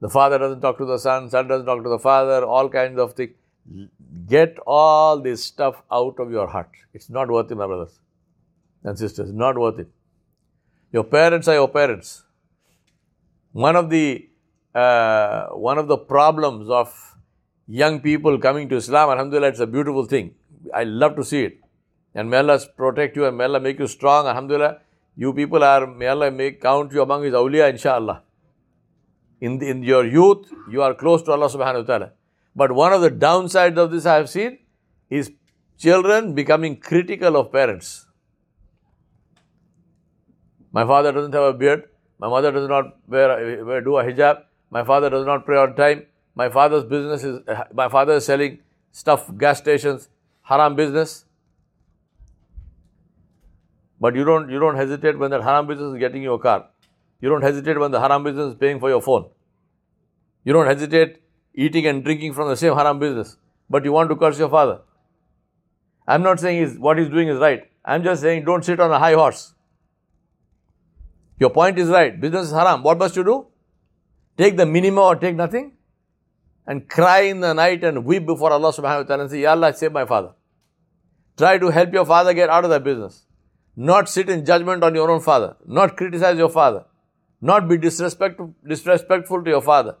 The 0.00 0.08
father 0.08 0.38
doesn't 0.38 0.60
talk 0.60 0.78
to 0.78 0.84
the 0.84 0.98
son, 0.98 1.30
son 1.30 1.48
doesn't 1.48 1.66
talk 1.66 1.82
to 1.82 1.88
the 1.88 1.98
father, 1.98 2.44
all 2.44 2.68
kinds 2.68 2.98
of 2.98 3.14
things. 3.14 3.32
Get 4.26 4.58
all 4.66 5.20
this 5.20 5.44
stuff 5.44 5.82
out 5.90 6.18
of 6.18 6.30
your 6.30 6.46
heart. 6.46 6.70
It's 6.92 7.08
not 7.08 7.30
worth 7.30 7.50
it, 7.50 7.54
my 7.54 7.66
brothers 7.66 7.98
and 8.82 8.98
sisters. 8.98 9.32
Not 9.32 9.58
worth 9.58 9.78
it. 9.78 9.88
Your 10.92 11.04
parents 11.04 11.48
are 11.48 11.54
your 11.54 11.68
parents. 11.68 12.22
One 13.52 13.76
of 13.76 13.90
the 13.90 14.28
uh, 14.74 15.46
one 15.48 15.78
of 15.78 15.86
the 15.88 15.96
problems 15.96 16.68
of 16.68 17.16
young 17.66 18.00
people 18.00 18.38
coming 18.38 18.68
to 18.68 18.76
Islam, 18.76 19.10
Alhamdulillah, 19.10 19.48
it's 19.48 19.60
a 19.60 19.66
beautiful 19.66 20.04
thing. 20.04 20.34
I 20.74 20.84
love 20.84 21.16
to 21.16 21.24
see 21.24 21.44
it. 21.44 21.60
And 22.14 22.30
may 22.30 22.38
Allah 22.38 22.60
protect 22.76 23.16
you 23.16 23.26
and 23.26 23.36
may 23.36 23.44
Allah 23.44 23.60
make 23.60 23.78
you 23.78 23.86
strong. 23.86 24.26
Alhamdulillah, 24.26 24.78
you 25.16 25.32
people 25.32 25.62
are, 25.62 25.86
may 25.86 26.08
Allah 26.08 26.30
make 26.30 26.60
count 26.60 26.92
you 26.92 27.02
among 27.02 27.24
His 27.24 27.34
awliya, 27.34 27.70
inshallah. 27.70 28.22
In, 29.40 29.58
the, 29.58 29.68
in 29.68 29.82
your 29.82 30.06
youth, 30.06 30.46
you 30.70 30.82
are 30.82 30.94
close 30.94 31.22
to 31.22 31.32
Allah 31.32 31.48
subhanahu 31.48 31.80
wa 31.80 31.86
ta'ala. 31.86 32.12
But 32.56 32.72
one 32.72 32.92
of 32.92 33.00
the 33.00 33.10
downsides 33.10 33.76
of 33.76 33.90
this 33.90 34.06
I 34.06 34.14
have 34.16 34.30
seen 34.30 34.58
is 35.10 35.32
children 35.76 36.34
becoming 36.34 36.76
critical 36.76 37.36
of 37.36 37.50
parents. 37.50 38.06
My 40.72 40.84
father 40.84 41.12
doesn't 41.12 41.32
have 41.34 41.42
a 41.42 41.52
beard. 41.52 41.88
My 42.18 42.28
mother 42.28 42.52
does 42.52 42.68
not 42.68 42.96
wear, 43.08 43.64
wear 43.64 43.80
do 43.80 43.96
a 43.96 44.04
hijab. 44.04 44.44
My 44.70 44.84
father 44.84 45.10
does 45.10 45.26
not 45.26 45.44
pray 45.44 45.58
on 45.58 45.74
time. 45.74 46.06
My 46.34 46.48
father's 46.48 46.84
business 46.84 47.22
is, 47.22 47.40
my 47.72 47.88
father 47.88 48.14
is 48.14 48.24
selling 48.24 48.60
stuff, 48.92 49.30
gas 49.36 49.58
stations, 49.58 50.08
haram 50.42 50.74
business. 50.74 51.24
But 54.00 54.14
you 54.16 54.24
don't, 54.24 54.50
you 54.50 54.58
don't 54.58 54.76
hesitate 54.76 55.18
when 55.18 55.30
that 55.30 55.42
haram 55.42 55.66
business 55.66 55.94
is 55.94 55.98
getting 55.98 56.22
you 56.22 56.34
a 56.34 56.38
car. 56.38 56.68
You 57.20 57.28
don't 57.28 57.42
hesitate 57.42 57.78
when 57.78 57.90
the 57.90 58.00
haram 58.00 58.24
business 58.24 58.52
is 58.52 58.54
paying 58.54 58.80
for 58.80 58.88
your 58.88 59.00
phone. 59.00 59.30
You 60.44 60.52
don't 60.52 60.66
hesitate 60.66 61.22
eating 61.54 61.86
and 61.86 62.04
drinking 62.04 62.34
from 62.34 62.48
the 62.48 62.56
same 62.56 62.74
haram 62.74 62.98
business. 62.98 63.36
But 63.70 63.84
you 63.84 63.92
want 63.92 64.10
to 64.10 64.16
curse 64.16 64.38
your 64.38 64.50
father. 64.50 64.80
I'm 66.06 66.22
not 66.22 66.40
saying 66.40 66.60
he's, 66.60 66.78
what 66.78 66.98
he's 66.98 67.08
doing 67.08 67.28
is 67.28 67.38
right. 67.38 67.70
I'm 67.84 68.02
just 68.02 68.22
saying 68.22 68.44
don't 68.44 68.64
sit 68.64 68.80
on 68.80 68.90
a 68.90 68.98
high 68.98 69.14
horse. 69.14 69.54
Your 71.38 71.50
point 71.50 71.78
is 71.78 71.88
right. 71.88 72.18
Business 72.20 72.46
is 72.46 72.52
haram. 72.52 72.82
What 72.82 72.98
must 72.98 73.16
you 73.16 73.24
do? 73.24 73.46
Take 74.36 74.56
the 74.56 74.66
minimum 74.66 74.98
or 74.98 75.16
take 75.16 75.36
nothing 75.36 75.72
and 76.66 76.88
cry 76.88 77.20
in 77.20 77.40
the 77.40 77.52
night 77.52 77.84
and 77.84 78.04
weep 78.04 78.26
before 78.26 78.52
Allah 78.52 78.72
subhanahu 78.72 79.02
wa 79.02 79.02
ta'ala 79.02 79.22
and 79.24 79.30
say, 79.30 79.40
Ya 79.40 79.50
Allah, 79.50 79.74
save 79.74 79.92
my 79.92 80.04
father. 80.04 80.32
Try 81.36 81.58
to 81.58 81.70
help 81.70 81.92
your 81.92 82.06
father 82.06 82.32
get 82.32 82.48
out 82.48 82.64
of 82.64 82.70
that 82.70 82.84
business. 82.84 83.24
Not 83.76 84.08
sit 84.08 84.30
in 84.30 84.44
judgment 84.44 84.84
on 84.84 84.94
your 84.94 85.10
own 85.10 85.20
father. 85.20 85.56
Not 85.66 85.96
criticize 85.96 86.38
your 86.38 86.48
father. 86.48 86.84
Not 87.40 87.68
be 87.68 87.76
disrespectful, 87.76 88.54
disrespectful 88.66 89.42
to 89.44 89.50
your 89.50 89.62
father. 89.62 89.96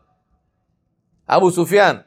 Abu 1.28 1.50
Sufyan, 1.50 2.04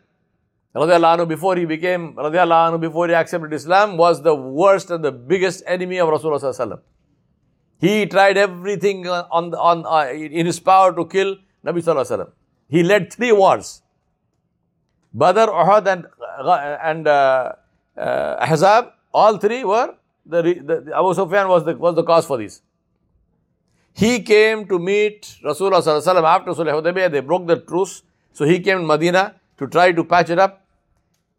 anhu, 0.75 1.27
before 1.27 1.55
he 1.55 1.65
became, 1.65 2.13
anhu, 2.15 2.79
before 2.79 3.07
he 3.07 3.13
accepted 3.13 3.53
Islam, 3.53 3.97
was 3.97 4.21
the 4.21 4.36
worst 4.36 4.91
and 4.91 5.03
the 5.03 5.12
biggest 5.12 5.63
enemy 5.65 5.97
of 5.97 6.09
Rasulullah 6.09 6.79
He 7.79 8.05
tried 8.05 8.38
everything 8.38 9.07
on, 9.07 9.53
on, 9.53 9.86
uh, 9.86 10.12
in 10.12 10.45
his 10.45 10.59
power 10.59 10.93
to 10.93 11.05
kill 11.05 11.38
Nabi 11.65 11.83
Sallallahu 11.83 12.31
He 12.69 12.83
led 12.83 13.12
three 13.12 13.31
wars. 13.31 13.81
Badr, 15.13 15.50
Uhud 15.50 15.88
and, 15.88 16.05
and 16.83 17.07
uh, 17.07 17.53
uh, 17.97 18.45
Ahzab, 18.45 18.91
all 19.13 19.38
three 19.38 19.63
were 19.63 19.95
the, 20.27 20.41
the, 20.41 20.93
Abu 20.95 21.13
Sufyan 21.13 21.47
was 21.47 21.63
the, 21.65 21.75
was 21.75 21.95
the 21.95 22.03
cause 22.03 22.25
for 22.25 22.38
this. 22.38 22.62
He 23.93 24.21
came 24.21 24.67
to 24.67 24.77
meet 24.77 25.38
Rasulullah 25.43 25.77
after 25.77 26.51
Sulh 26.51 26.83
Hudaybiyah. 26.83 27.12
They 27.12 27.21
broke 27.21 27.47
the 27.47 27.57
truce. 27.57 28.03
So 28.38 28.46
he 28.46 28.60
came 28.60 28.82
to 28.82 28.86
Medina 28.86 29.22
to 29.58 29.65
try 29.65 29.91
to 29.91 30.03
patch 30.03 30.29
it 30.29 30.38
up. 30.38 30.63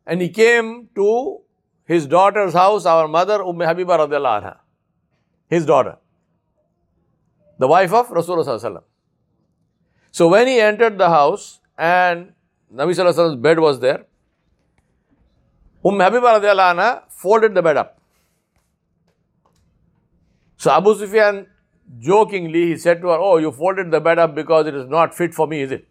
And 0.05 0.21
he 0.21 0.29
came 0.29 0.89
to 0.97 1.43
his 1.85 2.07
daughter's 2.07 2.55
house, 2.55 2.87
our 2.87 3.07
mother, 3.07 3.35
Umm 3.41 3.59
Habiba 3.59 3.99
radiallahu 4.01 4.43
anha. 4.43 4.57
His 5.49 5.65
daughter. 5.65 5.99
The 7.59 7.69
wife 7.69 7.93
of 7.93 8.09
Rasulullah 8.09 8.83
So 10.11 10.27
when 10.27 10.49
he 10.49 10.59
entered 10.61 10.99
the 10.99 11.09
house 11.09 11.61
and 11.77 12.33
Nabi 12.75 12.97
Sallallahu 12.97 13.41
bed 13.41 13.61
was 13.61 13.79
there, 13.79 14.07
Umm 15.85 15.99
Habiba 15.99 16.41
radiallahu 16.41 16.75
anha 16.75 17.03
folded 17.11 17.55
the 17.55 17.63
bed 17.63 17.77
up. 17.77 18.01
So 20.57 20.73
Abu 20.73 20.97
Sufyan 20.97 21.47
jokingly 22.01 22.67
he 22.71 22.77
said 22.77 23.01
to 23.03 23.09
her, 23.11 23.19
Oh, 23.21 23.37
you 23.37 23.53
folded 23.53 23.93
the 23.93 24.01
bed 24.01 24.19
up 24.19 24.35
because 24.35 24.67
it 24.67 24.75
is 24.75 24.89
not 24.89 25.15
fit 25.15 25.33
for 25.33 25.47
me, 25.47 25.61
is 25.61 25.71
it? 25.71 25.87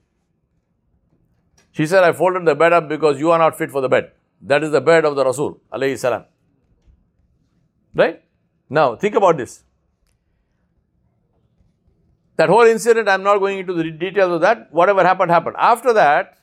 She 1.77 1.86
said, 1.86 2.03
I 2.03 2.12
folded 2.12 2.46
the 2.46 2.55
bed 2.55 2.74
up 2.74 2.89
because 2.89 3.19
you 3.19 3.29
are 3.29 3.38
not 3.38 3.55
fit 3.55 3.69
for 3.69 3.81
the 3.81 3.89
bed. 3.89 4.12
That 4.41 4.63
is 4.63 4.72
the 4.72 4.81
bed 4.81 5.05
of 5.05 5.15
the 5.15 5.24
Rasul. 5.24 5.60
alayhi 5.72 5.98
salam. 5.98 6.24
Right? 7.93 8.24
Now, 8.67 8.96
think 8.96 9.13
about 9.13 9.38
this. 9.38 9.63
That 12.38 12.50
whole 12.50 12.65
incident, 12.65 13.07
I'm 13.07 13.22
not 13.22 13.38
going 13.38 13.60
into 13.60 13.74
the 13.74 13.91
details 13.91 14.31
of 14.31 14.41
that. 14.41 14.74
Whatever 14.74 15.03
happened, 15.03 15.29
happened. 15.29 15.55
After 15.60 15.93
that, 15.93 16.39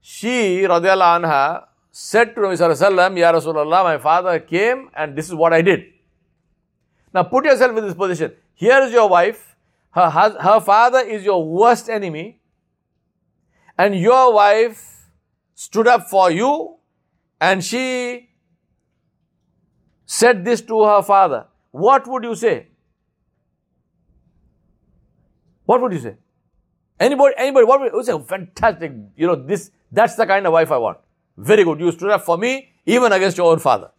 she, 0.00 0.62
radiallahu 0.62 1.24
anha, 1.24 1.64
said 1.90 2.36
to 2.36 2.40
Nabi 2.40 2.54
Sallallahu 2.54 3.18
Ya 3.18 3.32
Rasulullah, 3.32 3.82
my 3.82 3.98
father 3.98 4.38
came 4.38 4.88
and 4.96 5.16
this 5.16 5.26
is 5.26 5.34
what 5.34 5.52
I 5.52 5.62
did. 5.62 5.84
Now 7.12 7.24
put 7.24 7.44
yourself 7.44 7.76
in 7.76 7.84
this 7.84 7.94
position. 7.94 8.32
Here 8.54 8.80
is 8.82 8.92
your 8.92 9.08
wife, 9.08 9.56
her, 9.90 10.10
her 10.10 10.60
father 10.60 11.00
is 11.00 11.24
your 11.24 11.44
worst 11.44 11.88
enemy, 11.88 12.40
and 13.78 13.94
your 13.94 14.32
wife 14.34 15.10
stood 15.54 15.86
up 15.86 16.08
for 16.08 16.30
you 16.30 16.76
and 17.40 17.64
she 17.64 18.28
said 20.06 20.44
this 20.44 20.60
to 20.62 20.84
her 20.84 21.02
father. 21.02 21.46
What 21.70 22.06
would 22.06 22.24
you 22.24 22.34
say? 22.34 22.68
What 25.64 25.80
would 25.80 25.92
you 25.92 25.98
say? 25.98 26.16
Anybody, 27.00 27.34
anybody, 27.36 27.66
what 27.66 27.80
would 27.80 27.92
you 27.92 28.02
say? 28.02 28.18
Fantastic. 28.26 28.92
You 29.16 29.26
know, 29.26 29.34
this, 29.34 29.70
that's 29.90 30.14
the 30.14 30.26
kind 30.26 30.46
of 30.46 30.52
wife 30.52 30.70
I 30.70 30.78
want. 30.78 30.98
Very 31.36 31.64
good. 31.64 31.80
You 31.80 31.90
stood 31.90 32.10
up 32.10 32.24
for 32.24 32.38
me 32.38 32.70
even 32.86 33.12
against 33.12 33.36
your 33.36 33.50
own 33.50 33.58
father. 33.58 33.90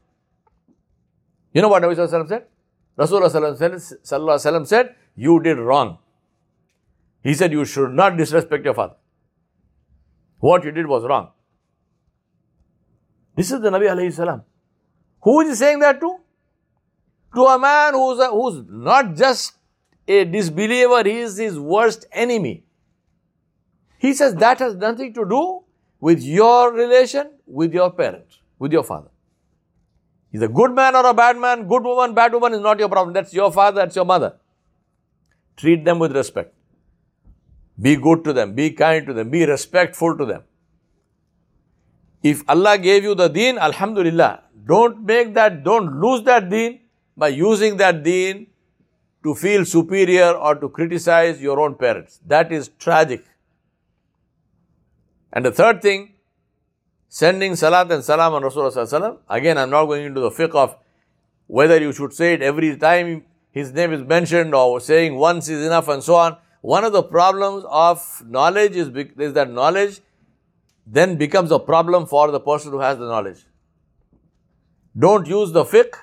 You 1.54 1.62
know 1.62 1.70
what 1.70 1.84
Nabi 1.84 1.96
Sallallahu 1.96 2.30
said? 2.30 2.46
Rasulullah 2.98 4.68
said, 4.68 4.96
You 5.16 5.42
did 5.42 5.58
wrong. 5.58 5.98
He 7.24 7.34
said, 7.34 7.52
You 7.52 7.66
should 7.66 7.92
not 7.92 8.16
disrespect 8.18 8.64
your 8.64 8.74
father. 8.74 8.96
What 10.46 10.64
you 10.64 10.72
did 10.72 10.86
was 10.86 11.04
wrong. 11.04 11.30
This 13.36 13.52
is 13.52 13.62
the 13.62 13.70
Nabi 13.76 13.90
alayhi 13.92 14.14
salam. 14.14 14.44
Who 15.24 15.42
is 15.42 15.50
he 15.50 15.56
saying 15.56 15.80
that 15.80 16.00
to? 16.00 16.18
To 17.36 17.46
a 17.46 17.58
man 17.60 17.94
who's, 17.94 18.24
who's 18.26 18.64
not 18.70 19.16
just 19.16 19.54
a 20.08 20.24
disbeliever, 20.24 21.02
he 21.04 21.18
is 21.22 21.38
his 21.38 21.58
worst 21.60 22.06
enemy. 22.12 22.64
He 23.98 24.14
says 24.14 24.36
that 24.36 24.60
has 24.60 24.76
nothing 24.76 25.14
to 25.16 25.26
do 25.26 25.42
with 26.00 26.22
your 26.22 26.72
relation 26.74 27.32
with 27.48 27.74
your 27.74 27.92
parent, 27.92 28.38
with 28.60 28.72
your 28.72 28.84
father. 28.84 29.10
He's 30.32 30.44
a 30.44 30.48
good 30.48 30.74
man 30.74 30.96
or 30.96 31.06
a 31.08 31.14
bad 31.14 31.38
man, 31.38 31.68
good 31.68 31.84
woman, 31.84 32.14
bad 32.14 32.34
woman 32.34 32.54
is 32.54 32.62
not 32.62 32.78
your 32.78 32.90
problem. 32.90 33.14
That's 33.14 33.34
your 33.34 33.52
father, 33.52 33.82
that's 33.82 33.96
your 33.96 34.06
mother. 34.06 34.36
Treat 35.58 35.84
them 35.86 35.98
with 35.98 36.16
respect. 36.16 36.55
Be 37.80 37.96
good 37.96 38.24
to 38.24 38.34
them, 38.34 38.54
be 38.54 38.72
kind 38.72 39.06
to 39.06 39.14
them, 39.14 39.30
be 39.30 39.46
respectful 39.46 40.18
to 40.18 40.26
them. 40.26 40.44
If 42.24 42.44
Allah 42.50 42.78
gave 42.78 43.04
you 43.04 43.16
the 43.16 43.28
deen, 43.28 43.58
Alhamdulillah, 43.58 44.44
don't 44.66 45.04
make 45.04 45.34
that, 45.34 45.64
don't 45.64 46.00
lose 46.00 46.24
that 46.24 46.50
deen 46.50 46.80
by 47.16 47.28
using 47.28 47.78
that 47.78 48.04
deen 48.04 48.48
to 49.24 49.36
feel 49.36 49.66
superior 49.66 50.32
or 50.32 50.56
to 50.56 50.70
criticize 50.70 51.42
your 51.42 51.60
own 51.60 51.76
parents. 51.76 52.20
That 52.26 52.52
is 52.52 52.70
tragic. 52.80 53.26
And 55.34 55.46
the 55.46 55.52
third 55.52 55.82
thing, 55.82 56.14
sending 57.10 57.56
salat 57.56 57.92
and 57.92 58.04
salam 58.04 58.34
on 58.34 58.44
Rasulullah. 58.44 59.18
Again, 59.30 59.58
I'm 59.58 59.70
not 59.70 59.86
going 59.86 60.06
into 60.06 60.22
the 60.22 60.32
fiqh 60.32 60.56
of 60.56 60.78
whether 61.48 61.80
you 61.80 61.92
should 61.92 62.14
say 62.14 62.34
it 62.34 62.42
every 62.42 62.76
time 62.78 63.26
his 63.52 63.72
name 63.72 63.94
is 63.94 64.02
mentioned 64.04 64.56
or 64.56 64.80
saying 64.80 65.16
once 65.16 65.50
is 65.50 65.66
enough 65.66 65.88
and 65.88 66.04
so 66.04 66.16
on. 66.16 66.38
One 66.66 66.84
of 66.84 66.94
the 66.94 67.04
problems 67.04 67.64
of 67.70 68.24
knowledge 68.26 68.76
is, 68.76 68.88
is 69.20 69.34
that 69.34 69.52
knowledge 69.52 70.00
then 70.88 71.16
becomes 71.16 71.52
a 71.52 71.60
problem 71.60 72.08
for 72.08 72.32
the 72.32 72.40
person 72.40 72.72
who 72.72 72.80
has 72.80 72.98
the 72.98 73.06
knowledge. 73.06 73.46
Don't 74.98 75.28
use 75.28 75.52
the 75.52 75.64
fiqh 75.64 75.94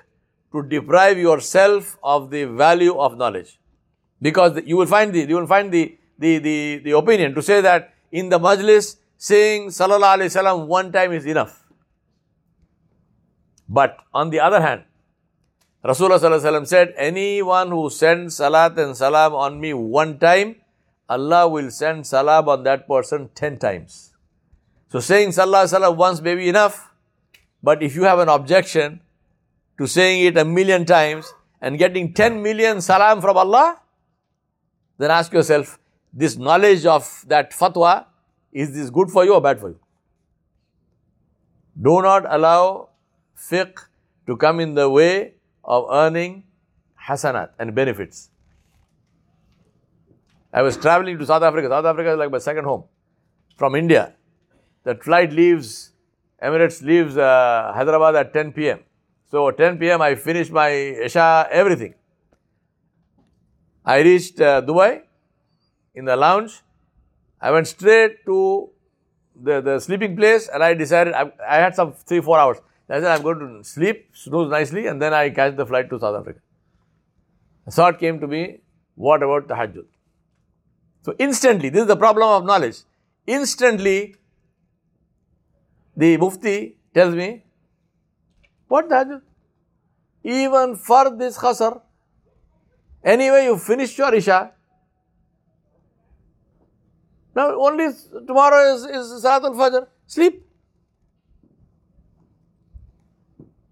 to 0.53 0.63
deprive 0.63 1.19
yourself 1.19 1.99
of 2.01 2.31
the 2.31 2.45
value 2.45 2.97
of 2.97 3.19
knowledge. 3.19 3.59
Because 4.21 4.61
you 4.65 4.77
will 4.77 4.87
find 4.87 5.13
the, 5.13 5.25
you 5.25 5.35
will 5.35 5.49
find 5.49 5.73
the, 5.73 5.99
the, 6.17 6.39
the, 6.39 6.81
the 6.85 6.97
opinion 6.97 7.35
to 7.35 7.43
say 7.43 7.61
that 7.61 7.95
in 8.13 8.29
the 8.29 8.39
majlis 8.39 8.99
saying 9.17 9.67
Sallallahu 9.67 10.19
Alaihi 10.19 10.31
Wasallam 10.31 10.67
one 10.69 10.93
time 10.93 11.13
is 11.13 11.27
enough. 11.27 11.61
But 13.69 13.97
on 14.15 14.31
the 14.31 14.39
other 14.39 14.63
hand, 14.63 14.85
Rasulullah 15.85 16.67
said, 16.67 16.95
anyone 16.97 17.71
who 17.71 17.91
sends 17.91 18.37
salat 18.37 18.79
and 18.79 18.97
salam 18.97 19.35
on 19.35 19.61
me 19.61 19.75
one 19.75 20.19
time, 20.19 20.57
Allah 21.09 21.49
will 21.49 21.71
send 21.71 22.07
salam 22.07 22.49
on 22.49 22.63
that 22.63 22.87
person 22.87 23.31
ten 23.35 23.59
times. 23.59 24.15
So 24.91 25.01
saying 25.01 25.31
Alaihi 25.31 25.65
Wasallam 25.65 25.97
once 25.97 26.21
may 26.21 26.37
be 26.37 26.49
enough, 26.49 26.95
but 27.63 27.83
if 27.83 27.97
you 27.97 28.05
have 28.05 28.21
an 28.21 28.29
objection 28.29 29.01
to 29.79 29.87
saying 29.87 30.25
it 30.25 30.37
a 30.37 30.45
million 30.45 30.85
times 30.85 31.33
and 31.61 31.79
getting 31.79 32.13
10 32.13 32.43
million 32.43 32.81
salam 32.81 33.21
from 33.21 33.37
Allah, 33.37 33.81
then 34.99 35.11
ask 35.11 35.33
yourself, 35.33 35.79
this 36.13 36.37
knowledge 36.37 36.87
of 36.87 37.25
that 37.27 37.53
fatwa 37.53 38.05
is 38.53 38.75
this 38.75 38.91
good 38.91 39.11
for 39.11 39.25
you 39.25 39.35
or 39.35 39.41
bad 39.41 39.59
for 39.59 39.71
you? 39.71 39.81
Do 41.81 42.03
not 42.03 42.25
allow 42.29 42.91
fiqh 43.37 43.79
to 44.27 44.37
come 44.37 44.61
in 44.61 44.75
the 44.75 44.89
way 44.89 45.35
of 45.65 45.87
earning 45.91 46.45
hasanat 47.09 47.51
and 47.59 47.75
benefits. 47.75 48.31
I 50.53 50.63
was 50.63 50.77
traveling 50.77 51.19
to 51.19 51.27
South 51.27 51.43
Africa. 51.43 51.69
South 51.69 51.85
Africa 51.85 52.13
is 52.13 52.19
like 52.19 52.31
my 52.31 52.39
second 52.39 52.65
home. 52.65 52.85
From 53.57 53.75
India. 53.75 54.15
The 54.85 54.95
flight 54.97 55.33
leaves, 55.33 55.93
Emirates 56.43 56.83
leaves 56.83 57.17
uh, 57.17 57.73
Hyderabad 57.75 58.17
at 58.17 58.33
10 58.33 58.53
p.m. 58.53 58.81
So 59.31 59.51
10 59.51 59.79
p.m. 59.79 60.03
I 60.03 60.15
finished 60.15 60.51
my 60.51 60.69
Isha, 60.69 61.49
everything. 61.51 61.95
I 63.85 64.01
reached 64.01 64.41
uh, 64.41 64.61
Dubai 64.63 65.03
in 65.95 66.05
the 66.05 66.17
lounge. 66.17 66.61
I 67.41 67.51
went 67.51 67.67
straight 67.67 68.25
to 68.27 68.71
the, 69.41 69.61
the 69.61 69.81
sleeping 69.81 70.17
place 70.17 70.49
and 70.49 70.63
I 70.63 70.75
decided, 70.75 71.15
I, 71.15 71.33
I 71.49 71.57
had 71.57 71.75
some 71.75 71.93
three, 71.93 72.21
four 72.21 72.39
hours. 72.39 72.59
I 72.93 73.01
said, 73.01 73.11
I'm 73.11 73.23
going 73.23 73.39
to 73.39 73.65
sleep, 73.65 74.11
snooze 74.13 74.51
nicely, 74.51 74.87
and 74.87 75.01
then 75.01 75.15
I 75.15 75.31
catch 75.31 75.57
the 75.57 75.65
flight 75.65 75.89
to 75.89 75.99
South 75.99 76.15
Africa. 76.21 76.41
A 77.67 77.71
thought 77.71 77.99
came 77.99 78.21
to 78.21 78.27
me, 78.27 78.59
what 78.97 79.23
about 79.23 79.49
the 79.49 79.57
Hajj? 79.57 79.79
So 81.01 81.15
instantly, 81.19 81.71
this 81.71 81.83
is 81.83 81.87
the 81.87 81.97
problem 81.97 82.29
of 82.29 82.45
knowledge. 82.45 82.81
Instantly, 83.27 84.17
the 85.97 86.19
Mufti 86.19 86.77
tells 86.93 87.15
me, 87.15 87.45
what 88.69 88.91
Hajj? 88.91 89.23
Even 90.23 90.77
for 90.77 91.17
this 91.17 91.39
khasar, 91.39 91.81
anyway 93.03 93.45
you 93.47 93.57
finish 93.57 93.97
your 93.97 94.15
Isha, 94.15 94.53
now 97.35 97.55
only 97.59 97.89
tomorrow 98.27 98.75
is, 98.75 98.85
is 98.85 99.23
Salat 99.23 99.45
al-Fajr. 99.45 99.87
Sleep. 100.07 100.47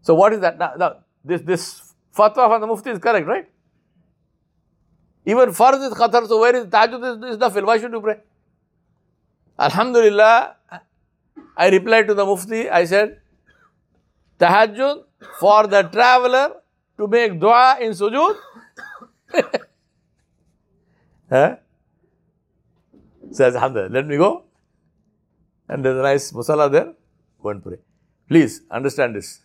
So 0.03 0.15
what 0.15 0.33
is 0.33 0.41
that? 0.41 0.59
Now, 0.59 0.73
now, 0.77 0.97
this, 1.25 1.43
this 1.43 1.95
fatwa 2.17 2.49
from 2.49 2.61
the 2.61 2.67
Mufti 2.67 2.91
is 2.91 2.99
correct, 2.99 3.27
right? 3.27 3.49
Even 5.27 5.53
for 5.53 5.73
this 5.79 5.93
Qatar, 5.95 6.27
so 6.27 6.41
where 6.41 6.57
is 6.57 6.67
Tahajjud 6.67 7.29
is, 7.29 7.35
is 7.35 7.39
the 7.39 7.63
Why 7.65 7.79
should 7.79 7.93
you 7.93 8.01
pray? 8.01 8.19
Alhamdulillah, 9.59 10.57
I 11.57 11.69
replied 11.69 12.09
to 12.09 12.15
the 12.15 12.25
Mufti, 12.25 12.71
I 12.71 12.85
said, 12.87 13.21
Tahajjud 14.39 15.05
for 15.39 15.67
the 15.67 15.83
traveler 15.83 16.55
to 16.97 17.07
make 17.07 17.39
dua 17.39 17.77
in 17.81 17.93
sujood. 17.93 18.37
huh? 21.31 21.57
says, 23.33 23.55
Alhamdulillah, 23.55 23.91
let 23.91 24.07
me 24.07 24.17
go. 24.17 24.45
And 25.69 25.85
there's 25.85 25.99
a 25.99 26.03
nice 26.03 26.33
musalla 26.33 26.71
there. 26.71 26.95
Go 27.43 27.51
and 27.51 27.63
pray. 27.63 27.77
Please 28.29 28.63
understand 28.71 29.15
this. 29.15 29.41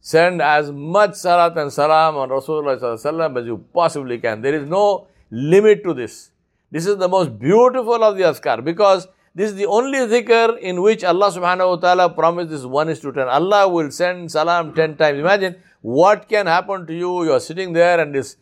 Send 0.00 0.40
as 0.40 0.70
much 0.70 1.14
salat 1.14 1.56
and 1.58 1.72
salam 1.72 2.16
on 2.16 2.28
Rasulullah 2.28 3.40
as 3.40 3.46
you 3.46 3.64
possibly 3.72 4.18
can. 4.18 4.40
There 4.40 4.54
is 4.54 4.68
no 4.68 5.08
limit 5.30 5.82
to 5.84 5.94
this. 5.94 6.30
This 6.70 6.86
is 6.86 6.96
the 6.96 7.08
most 7.08 7.38
beautiful 7.38 8.04
of 8.04 8.16
the 8.16 8.24
adhkar 8.24 8.64
because 8.64 9.08
this 9.34 9.50
is 9.50 9.56
the 9.56 9.66
only 9.66 9.98
dhikr 9.98 10.58
in 10.58 10.80
which 10.80 11.02
Allah 11.02 11.30
subhanahu 11.30 11.68
wa 11.68 11.76
ta'ala 11.76 12.10
promised 12.10 12.50
this 12.50 12.64
one 12.64 12.88
is 12.88 13.00
to 13.00 13.12
ten. 13.12 13.28
Allah 13.28 13.68
will 13.68 13.90
send 13.90 14.30
salam 14.30 14.74
ten 14.74 14.96
times. 14.96 15.18
Imagine 15.18 15.56
what 15.80 16.28
can 16.28 16.46
happen 16.46 16.86
to 16.86 16.94
you. 16.94 17.24
You 17.24 17.32
are 17.32 17.40
sitting 17.40 17.72
there 17.72 18.00
and 18.00 18.14
this 18.14 18.36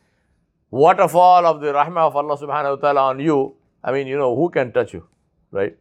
waterfall 0.70 1.46
of 1.46 1.60
the 1.60 1.72
rahmah 1.72 2.08
of 2.08 2.16
Allah 2.16 2.36
subhanahu 2.36 2.76
wa 2.76 2.76
ta'ala 2.76 3.00
on 3.10 3.20
you 3.20 3.54
I 3.84 3.92
mean, 3.92 4.06
you 4.06 4.16
know, 4.16 4.34
who 4.34 4.48
can 4.48 4.72
touch 4.72 4.94
you, 4.94 5.06
right? 5.50 5.76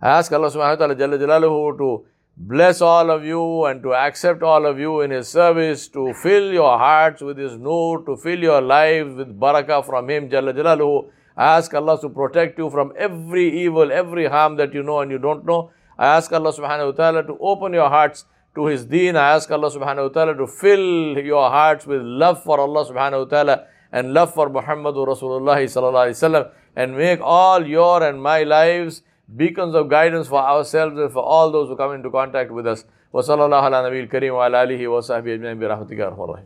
I 0.00 0.18
ask 0.18 0.32
Allah 0.32 0.48
subhanahu 0.48 0.80
wa 0.80 0.86
ta'ala 0.86 0.94
Jalla 0.96 1.18
Jalaluhu 1.20 1.76
to 1.78 2.06
bless 2.38 2.80
all 2.80 3.10
of 3.10 3.24
you 3.24 3.64
and 3.64 3.82
to 3.82 3.92
accept 3.94 4.42
all 4.42 4.64
of 4.64 4.78
you 4.78 5.00
in 5.00 5.10
His 5.10 5.28
service, 5.28 5.88
to 5.88 6.14
fill 6.14 6.52
your 6.52 6.78
hearts 6.78 7.20
with 7.20 7.36
His 7.36 7.58
nur, 7.58 8.04
to 8.04 8.16
fill 8.16 8.38
your 8.38 8.60
lives 8.60 9.14
with 9.14 9.38
barakah 9.38 9.84
from 9.84 10.08
Him, 10.08 10.28
Jalla 10.30 10.54
Jalaluhu. 10.54 11.10
I 11.36 11.56
ask 11.56 11.74
Allah 11.74 12.00
to 12.00 12.08
protect 12.08 12.58
you 12.58 12.70
from 12.70 12.92
every 12.96 13.62
evil, 13.62 13.90
every 13.92 14.26
harm 14.26 14.56
that 14.56 14.72
you 14.72 14.82
know 14.82 15.00
and 15.00 15.10
you 15.10 15.18
don't 15.18 15.44
know. 15.44 15.70
I 15.98 16.16
ask 16.16 16.32
Allah 16.32 16.52
subhanahu 16.52 16.86
wa 16.86 16.92
ta'ala 16.92 17.26
to 17.26 17.36
open 17.40 17.72
your 17.72 17.88
hearts 17.88 18.24
to 18.54 18.66
His 18.66 18.84
deen. 18.84 19.16
I 19.16 19.34
ask 19.34 19.50
Allah 19.50 19.70
subhanahu 19.70 20.08
wa 20.08 20.08
ta'ala 20.08 20.36
to 20.36 20.46
fill 20.46 21.18
your 21.18 21.50
hearts 21.50 21.86
with 21.86 22.02
love 22.02 22.42
for 22.42 22.60
Allah 22.60 22.84
subhanahu 22.86 23.24
wa 23.24 23.30
ta'ala 23.30 23.66
and 23.90 24.14
love 24.14 24.32
for 24.32 24.48
Muhammadur 24.48 25.08
Rasulullah 25.08 25.58
sallallahu 25.58 26.06
alaihi 26.06 26.18
wasallam 26.22 26.50
and 26.76 26.96
make 26.96 27.20
all 27.20 27.66
your 27.66 28.02
and 28.02 28.22
my 28.22 28.42
lives 28.44 29.02
beacons 29.35 29.75
of 29.75 29.89
guidance 29.89 30.27
for 30.27 30.39
ourselves 30.39 30.97
and 30.97 31.11
for 31.11 31.23
all 31.23 31.51
those 31.51 31.67
who 31.69 31.75
come 31.75 31.93
into 31.93 32.09
contact 32.09 32.51
with 32.51 32.67
us. 32.67 32.85
وصلى 33.13 33.45
الله 33.45 33.57
على 33.57 33.85
نبي 33.87 33.99
الكريم 33.99 34.33
وعلى 34.33 34.63
آله 34.63 34.87
وصحبه 34.87 35.33
أجمعين 35.33 35.59
برحمتك 35.59 35.97
يا 35.99 36.07
أرحم 36.07 36.21
الراحمين 36.21 36.41